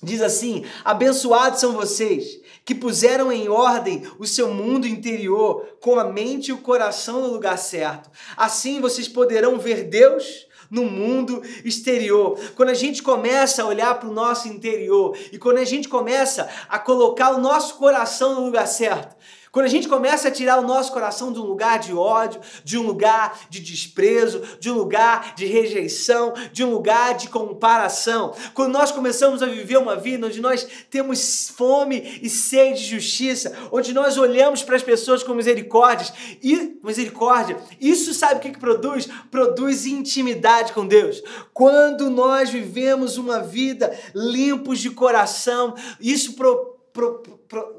diz 0.03 0.23
assim: 0.23 0.65
Abençoados 0.85 1.61
são 1.61 1.73
vocês 1.73 2.41
que 2.65 2.75
puseram 2.75 3.33
em 3.33 3.49
ordem 3.49 4.07
o 4.19 4.27
seu 4.27 4.55
mundo 4.55 4.87
interior 4.87 5.77
com 5.81 5.99
a 5.99 6.05
mente 6.05 6.49
e 6.49 6.53
o 6.53 6.59
coração 6.59 7.23
no 7.23 7.33
lugar 7.33 7.59
certo. 7.59 8.09
Assim 8.37 8.81
vocês 8.81 9.09
poderão 9.09 9.59
ver 9.59 9.85
Deus 9.85 10.47
no 10.73 10.85
mundo 10.85 11.43
exterior. 11.63 12.39
Quando 12.57 12.71
a 12.71 12.75
gente 12.75 13.03
começa 13.03 13.63
a 13.63 13.67
olhar 13.67 13.95
para 14.01 14.09
o 14.09 14.13
nosso 14.13 14.49
interior 14.49 15.15
e 15.31 15.39
quando 15.39 15.59
a 15.59 15.65
gente 15.67 15.87
começa 15.87 16.49
a 16.67 16.79
colocar 16.79 17.33
o 17.33 17.39
nosso 17.39 17.75
coração 17.75 18.37
no 18.37 18.47
lugar 18.47 18.67
certo, 18.67 19.15
quando 19.53 19.67
a 19.67 19.69
gente 19.69 19.87
começa 19.87 20.29
a 20.29 20.31
tirar 20.31 20.59
o 20.59 20.67
nosso 20.67 20.91
coração 20.91 21.31
de 21.31 21.39
um 21.39 21.45
lugar 21.45 21.79
de 21.79 21.93
ódio, 21.93 22.41
de 22.65 22.79
um 22.79 22.87
lugar 22.87 23.39
de 23.51 23.61
desprezo, 23.61 24.43
de 24.59 24.71
um 24.71 24.75
lugar 24.75 25.35
de 25.35 25.45
rejeição, 25.45 26.33
de 26.51 26.65
um 26.65 26.71
lugar 26.71 27.15
de 27.19 27.29
comparação, 27.29 28.35
quando 28.55 28.73
nós 28.73 28.91
começamos 28.91 29.43
a 29.43 29.47
viver 29.47 29.77
uma 29.77 29.95
vida 29.95 30.27
onde 30.27 30.41
nós 30.41 30.67
temos 30.89 31.53
fome 31.55 32.19
e 32.23 32.31
sede 32.31 32.81
de 32.81 32.87
justiça, 32.87 33.55
onde 33.71 33.93
nós 33.93 34.17
olhamos 34.17 34.63
para 34.63 34.75
as 34.75 34.83
pessoas 34.83 35.23
com 35.23 35.35
misericórdia 35.35 36.11
e 36.43 36.81
misericórdia, 36.83 37.59
isso 37.79 38.15
sabe 38.15 38.37
o 38.37 38.41
que, 38.41 38.53
que 38.53 38.59
produz? 38.59 39.07
Produz 39.31 39.85
intimidade 39.85 40.73
com 40.73 40.87
Deus. 40.87 41.23
Quando 41.53 42.09
nós 42.09 42.49
vivemos 42.49 43.19
uma 43.19 43.41
vida 43.41 43.95
limpos 44.15 44.79
de 44.79 44.89
coração, 44.89 45.75
isso 46.01 46.33
pro, 46.33 46.79
pro, 46.91 47.23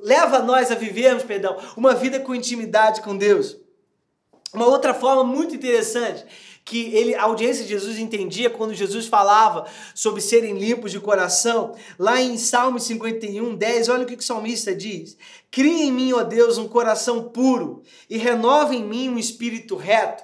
leva 0.01 0.39
nós 0.39 0.71
a 0.71 0.75
vivermos, 0.75 1.23
perdão, 1.23 1.57
uma 1.75 1.93
vida 1.93 2.19
com 2.19 2.35
intimidade 2.35 3.01
com 3.01 3.17
Deus. 3.17 3.57
Uma 4.53 4.67
outra 4.67 4.93
forma 4.93 5.23
muito 5.23 5.55
interessante 5.55 6.25
que 6.65 6.95
ele, 6.95 7.13
a 7.13 7.23
audiência 7.23 7.63
de 7.63 7.71
Jesus 7.71 7.97
entendia 7.99 8.49
quando 8.49 8.73
Jesus 8.73 9.07
falava 9.07 9.65
sobre 9.93 10.21
serem 10.21 10.57
limpos 10.57 10.91
de 10.91 10.99
coração, 10.99 11.75
lá 11.99 12.21
em 12.21 12.37
Salmo 12.37 12.79
51, 12.79 13.55
10, 13.55 13.89
olha 13.89 14.03
o 14.03 14.05
que 14.05 14.15
o 14.15 14.21
salmista 14.21 14.73
diz: 14.73 15.17
Cria 15.51 15.83
em 15.83 15.91
mim, 15.91 16.13
ó 16.13 16.23
Deus, 16.23 16.57
um 16.57 16.67
coração 16.67 17.23
puro 17.29 17.81
e 18.09 18.17
renova 18.17 18.73
em 18.73 18.83
mim 18.83 19.09
um 19.09 19.19
espírito 19.19 19.75
reto. 19.75 20.23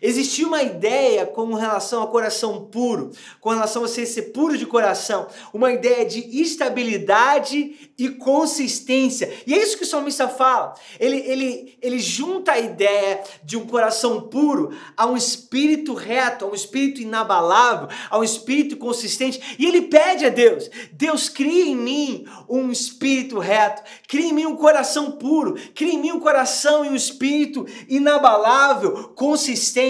Existia 0.00 0.46
uma 0.46 0.62
ideia 0.62 1.26
com 1.26 1.52
relação 1.54 2.02
ao 2.02 2.08
coração 2.08 2.64
puro, 2.66 3.10
com 3.40 3.50
relação 3.50 3.82
a 3.82 3.88
você 3.88 4.06
ser 4.06 4.32
puro 4.32 4.56
de 4.56 4.66
coração, 4.66 5.26
uma 5.52 5.72
ideia 5.72 6.04
de 6.04 6.20
estabilidade 6.40 7.90
e 7.98 8.08
consistência. 8.10 9.32
E 9.46 9.54
é 9.54 9.62
isso 9.62 9.76
que 9.76 9.84
o 9.84 9.86
salmista 9.86 10.28
fala. 10.28 10.74
Ele, 11.00 11.16
ele, 11.18 11.78
ele 11.82 11.98
junta 11.98 12.52
a 12.52 12.58
ideia 12.58 13.22
de 13.42 13.56
um 13.56 13.66
coração 13.66 14.20
puro 14.22 14.76
a 14.96 15.06
um 15.06 15.16
espírito 15.16 15.94
reto, 15.94 16.44
a 16.44 16.48
um 16.48 16.54
espírito 16.54 17.00
inabalável, 17.00 17.88
a 18.10 18.18
um 18.18 18.24
espírito 18.24 18.76
consistente. 18.76 19.56
E 19.58 19.66
ele 19.66 19.82
pede 19.82 20.24
a 20.24 20.28
Deus: 20.28 20.70
Deus, 20.92 21.28
cria 21.28 21.64
em 21.64 21.76
mim 21.76 22.24
um 22.48 22.70
espírito 22.70 23.38
reto, 23.38 23.82
cria 24.06 24.26
em 24.26 24.32
mim 24.32 24.46
um 24.46 24.56
coração 24.56 25.12
puro, 25.12 25.56
cria 25.74 25.94
em 25.94 25.98
mim 25.98 26.12
um 26.12 26.20
coração 26.20 26.84
e 26.84 26.88
um 26.88 26.94
espírito 26.94 27.66
inabalável, 27.88 29.12
consistente 29.16 29.87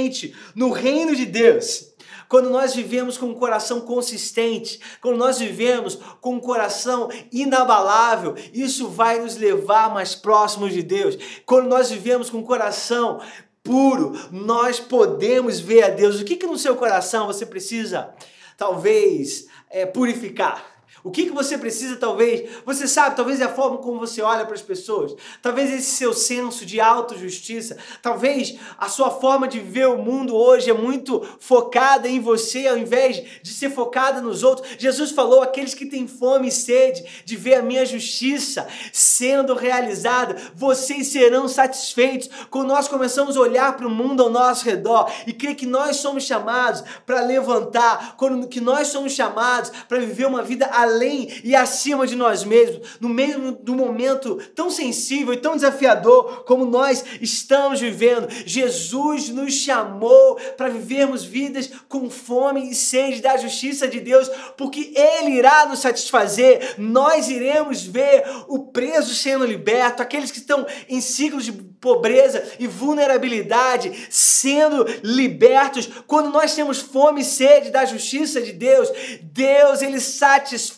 no 0.55 0.71
reino 0.71 1.15
de 1.15 1.27
Deus, 1.27 1.89
quando 2.29 2.51
nós 2.51 2.75
vivemos 2.75 3.17
com 3.17 3.27
um 3.27 3.35
coração 3.35 3.81
consistente, 3.81 4.79
quando 5.01 5.17
nós 5.17 5.39
vivemos 5.39 5.99
com 6.21 6.35
um 6.35 6.41
coração 6.41 7.09
inabalável, 7.33 8.35
isso 8.53 8.89
vai 8.89 9.19
nos 9.19 9.37
levar 9.37 9.93
mais 9.93 10.15
próximos 10.15 10.73
de 10.73 10.83
Deus. 10.83 11.17
Quando 11.47 11.69
nós 11.69 11.91
vivemos 11.91 12.29
com 12.29 12.39
um 12.39 12.45
coração 12.45 13.21
puro, 13.63 14.13
nós 14.31 14.79
podemos 14.79 15.59
ver 15.59 15.85
a 15.85 15.89
Deus. 15.89 16.21
O 16.21 16.25
que, 16.25 16.37
que 16.37 16.47
no 16.47 16.59
seu 16.59 16.77
coração 16.77 17.27
você 17.27 17.47
precisa, 17.47 18.11
talvez, 18.57 19.47
é, 19.71 19.87
purificar? 19.87 20.78
O 21.05 21.11
que, 21.11 21.27
que 21.27 21.33
você 21.33 21.57
precisa, 21.57 21.97
talvez? 21.97 22.51
Você 22.65 22.89
sabe, 22.89 23.17
talvez 23.17 23.41
é 23.41 23.45
a 23.45 23.49
forma 23.49 23.79
como 23.79 24.01
você 24.01 24.21
olha 24.21 24.45
para 24.45 24.55
as 24.55 24.63
pessoas. 24.63 25.15
Talvez 25.41 25.73
esse 25.73 25.91
seu 25.97 26.13
senso 26.13 26.67
de 26.67 26.81
autojustiça. 26.81 27.77
Talvez 28.03 28.57
a 28.77 28.89
sua 28.89 29.11
forma 29.11 29.47
de 29.47 29.61
ver 29.61 29.89
o 29.89 29.99
mundo 29.99 30.35
hoje 30.35 30.71
é 30.71 30.75
muito 30.75 31.27
focada 31.39 32.09
em 32.09 32.21
você, 32.21 32.67
ao 32.67 32.77
invés 32.77 33.23
de 33.43 33.53
ser 33.53 33.71
focada 33.71 34.21
nos 34.21 34.43
outros. 34.43 34.69
Jesus 34.79 35.13
falou: 35.13 35.43
aqueles 35.43 35.75
que 35.75 35.87
têm 35.87 36.09
fome 36.09 36.49
e 36.49 36.53
sede 36.53 37.05
de 37.25 37.37
ver 37.37 37.55
a 37.55 37.63
minha 37.63 37.87
justiça 37.87 38.67
sendo 38.93 39.55
realizada, 39.55 40.37
vocês 40.55 41.07
serão 41.09 41.49
satisfeitos. 41.49 42.29
Quando 42.51 42.69
nós 42.69 42.89
começamos 42.89 43.37
a 43.37 43.41
olhar 43.41 43.77
para 43.77 43.87
o 43.87 43.91
mundo 43.91 44.23
ao 44.23 44.31
nosso 44.31 44.65
redor 44.65 45.11
e 45.27 45.33
crer 45.33 45.55
que 45.55 45.67
nós 45.67 45.97
somos 45.97 46.25
chamados 46.25 46.83
para 47.07 47.21
levantar, 47.21 48.17
quando 48.17 48.49
que 48.49 48.61
nós 48.61 48.89
somos 48.89 49.13
chamados 49.13 49.71
para 49.89 49.99
viver 49.99 50.27
uma 50.27 50.43
vida 50.43 50.67
além 50.67 50.88
além 50.88 51.40
e 51.44 51.55
acima 51.55 52.07
de 52.07 52.16
nós 52.16 52.44
mesmos, 52.44 52.98
no 53.01 53.09
mesmo 53.09 53.53
do 53.53 53.74
momento 53.74 54.37
tão 54.55 54.70
sensível 54.70 55.33
e 55.33 55.38
tão 55.38 55.55
desafiador 55.55 56.44
como 56.44 56.64
nós 56.64 57.05
estamos 57.20 57.81
vivendo. 57.81 58.29
Jesus 58.44 59.29
nos 59.29 59.55
chamou 59.55 60.37
para 60.57 60.68
vivermos 60.68 61.24
vidas 61.24 61.70
com 61.88 62.11
fome 62.11 62.70
e 62.70 62.74
sede 62.74 63.20
da 63.20 63.37
justiça 63.37 63.87
de 63.87 64.01
Deus, 64.01 64.29
porque 64.57 64.92
Ele 64.94 65.37
irá 65.37 65.66
nos 65.66 65.81
satisfazer. 65.81 66.74
Nós 66.79 67.29
iremos 67.29 67.83
ver 67.83 68.24
o 68.48 68.66
preso 68.66 69.14
sendo 69.14 69.44
liberto, 69.44 70.03
aqueles 70.03 70.31
que 70.31 70.38
estão 70.38 70.66
em 70.88 71.01
ciclos 71.01 71.44
de 71.44 71.53
pobreza 71.53 72.42
e 72.59 72.66
vulnerabilidade 72.66 74.09
sendo 74.11 74.85
libertos. 75.03 75.88
Quando 76.07 76.31
nós 76.31 76.55
temos 76.55 76.81
fome 76.81 77.20
e 77.20 77.24
sede 77.24 77.70
da 77.70 77.85
justiça 77.85 78.40
de 78.40 78.53
Deus, 78.53 78.90
Deus 79.22 79.83
ele 79.83 80.01
satisfaz 80.01 80.78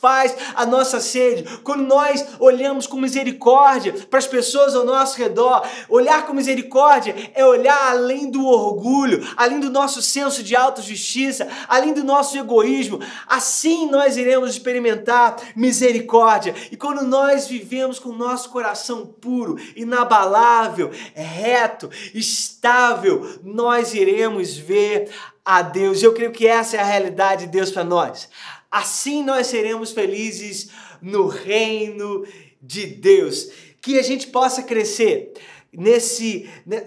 a 0.55 0.65
nossa 0.65 1.01
sede. 1.01 1.59
Quando 1.63 1.83
nós 1.83 2.27
olhamos 2.39 2.87
com 2.87 2.97
misericórdia 2.97 3.93
para 4.09 4.19
as 4.19 4.27
pessoas 4.27 4.75
ao 4.75 4.85
nosso 4.85 5.19
redor, 5.19 5.63
olhar 5.89 6.27
com 6.27 6.33
misericórdia 6.33 7.15
é 7.35 7.45
olhar 7.45 7.91
além 7.91 8.31
do 8.31 8.47
orgulho, 8.47 9.27
além 9.37 9.61
do 9.61 9.71
nosso 9.71 10.01
senso 10.01 10.43
de 10.43 10.57
autojustiça, 10.57 11.47
além 11.69 11.93
do 11.93 12.05
nosso 12.05 12.37
egoísmo. 12.39 13.01
Assim 13.27 13.91
nós 13.91 14.17
iremos 14.17 14.51
experimentar 14.51 15.37
misericórdia. 15.55 16.55
E 16.71 16.77
quando 16.77 17.03
nós 17.03 17.47
vivemos 17.47 17.99
com 17.99 18.11
o 18.11 18.17
nosso 18.17 18.49
coração 18.51 19.07
puro, 19.07 19.57
inabalável, 19.77 20.91
reto, 21.15 21.91
estável, 22.15 23.39
nós 23.43 23.95
iremos 23.95 24.57
ver 24.57 25.11
a 25.45 25.63
Deus. 25.63 26.03
Eu 26.03 26.13
creio 26.13 26.33
que 26.33 26.47
essa 26.47 26.77
é 26.77 26.81
a 26.81 26.85
realidade 26.85 27.47
de 27.47 27.53
Deus 27.53 27.71
para 27.71 27.85
nós. 27.85 28.29
Assim 28.71 29.25
nós 29.25 29.49
seremos 29.49 29.93
felizes 29.93 30.71
no 31.03 31.27
reino 31.27 32.25
de 32.63 32.87
Deus. 32.87 33.51
Que 33.81 33.99
a 33.99 34.03
gente 34.03 34.29
possa 34.29 34.63
crescer 34.63 35.33
nesse 35.73 36.49
né, 36.67 36.87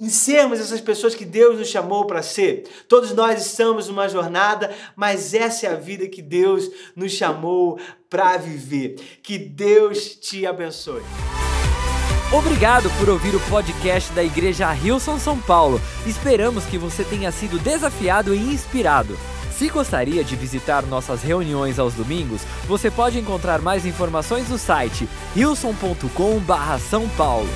em 0.00 0.08
sermos 0.08 0.60
essas 0.60 0.80
pessoas 0.80 1.14
que 1.14 1.24
Deus 1.24 1.58
nos 1.58 1.68
chamou 1.68 2.06
para 2.06 2.22
ser. 2.22 2.64
Todos 2.88 3.12
nós 3.12 3.44
estamos 3.44 3.88
numa 3.88 4.08
jornada, 4.08 4.72
mas 4.94 5.34
essa 5.34 5.66
é 5.66 5.70
a 5.72 5.74
vida 5.74 6.06
que 6.06 6.22
Deus 6.22 6.70
nos 6.94 7.12
chamou 7.12 7.80
para 8.08 8.36
viver. 8.36 8.94
Que 9.22 9.36
Deus 9.36 10.14
te 10.14 10.46
abençoe. 10.46 11.02
Obrigado 12.32 12.90
por 12.98 13.08
ouvir 13.08 13.34
o 13.34 13.40
podcast 13.48 14.12
da 14.12 14.22
Igreja 14.22 14.70
Rilson 14.70 15.18
São 15.18 15.40
Paulo. 15.40 15.80
Esperamos 16.06 16.64
que 16.66 16.78
você 16.78 17.02
tenha 17.02 17.32
sido 17.32 17.58
desafiado 17.58 18.34
e 18.34 18.38
inspirado. 18.38 19.18
Se 19.58 19.68
gostaria 19.68 20.22
de 20.22 20.36
visitar 20.36 20.86
nossas 20.86 21.20
reuniões 21.20 21.80
aos 21.80 21.92
domingos, 21.92 22.42
você 22.68 22.92
pode 22.92 23.18
encontrar 23.18 23.60
mais 23.60 23.84
informações 23.84 24.48
no 24.48 24.56
site 24.56 25.08
rilson.com/são 25.34 27.08
paulo. 27.16 27.48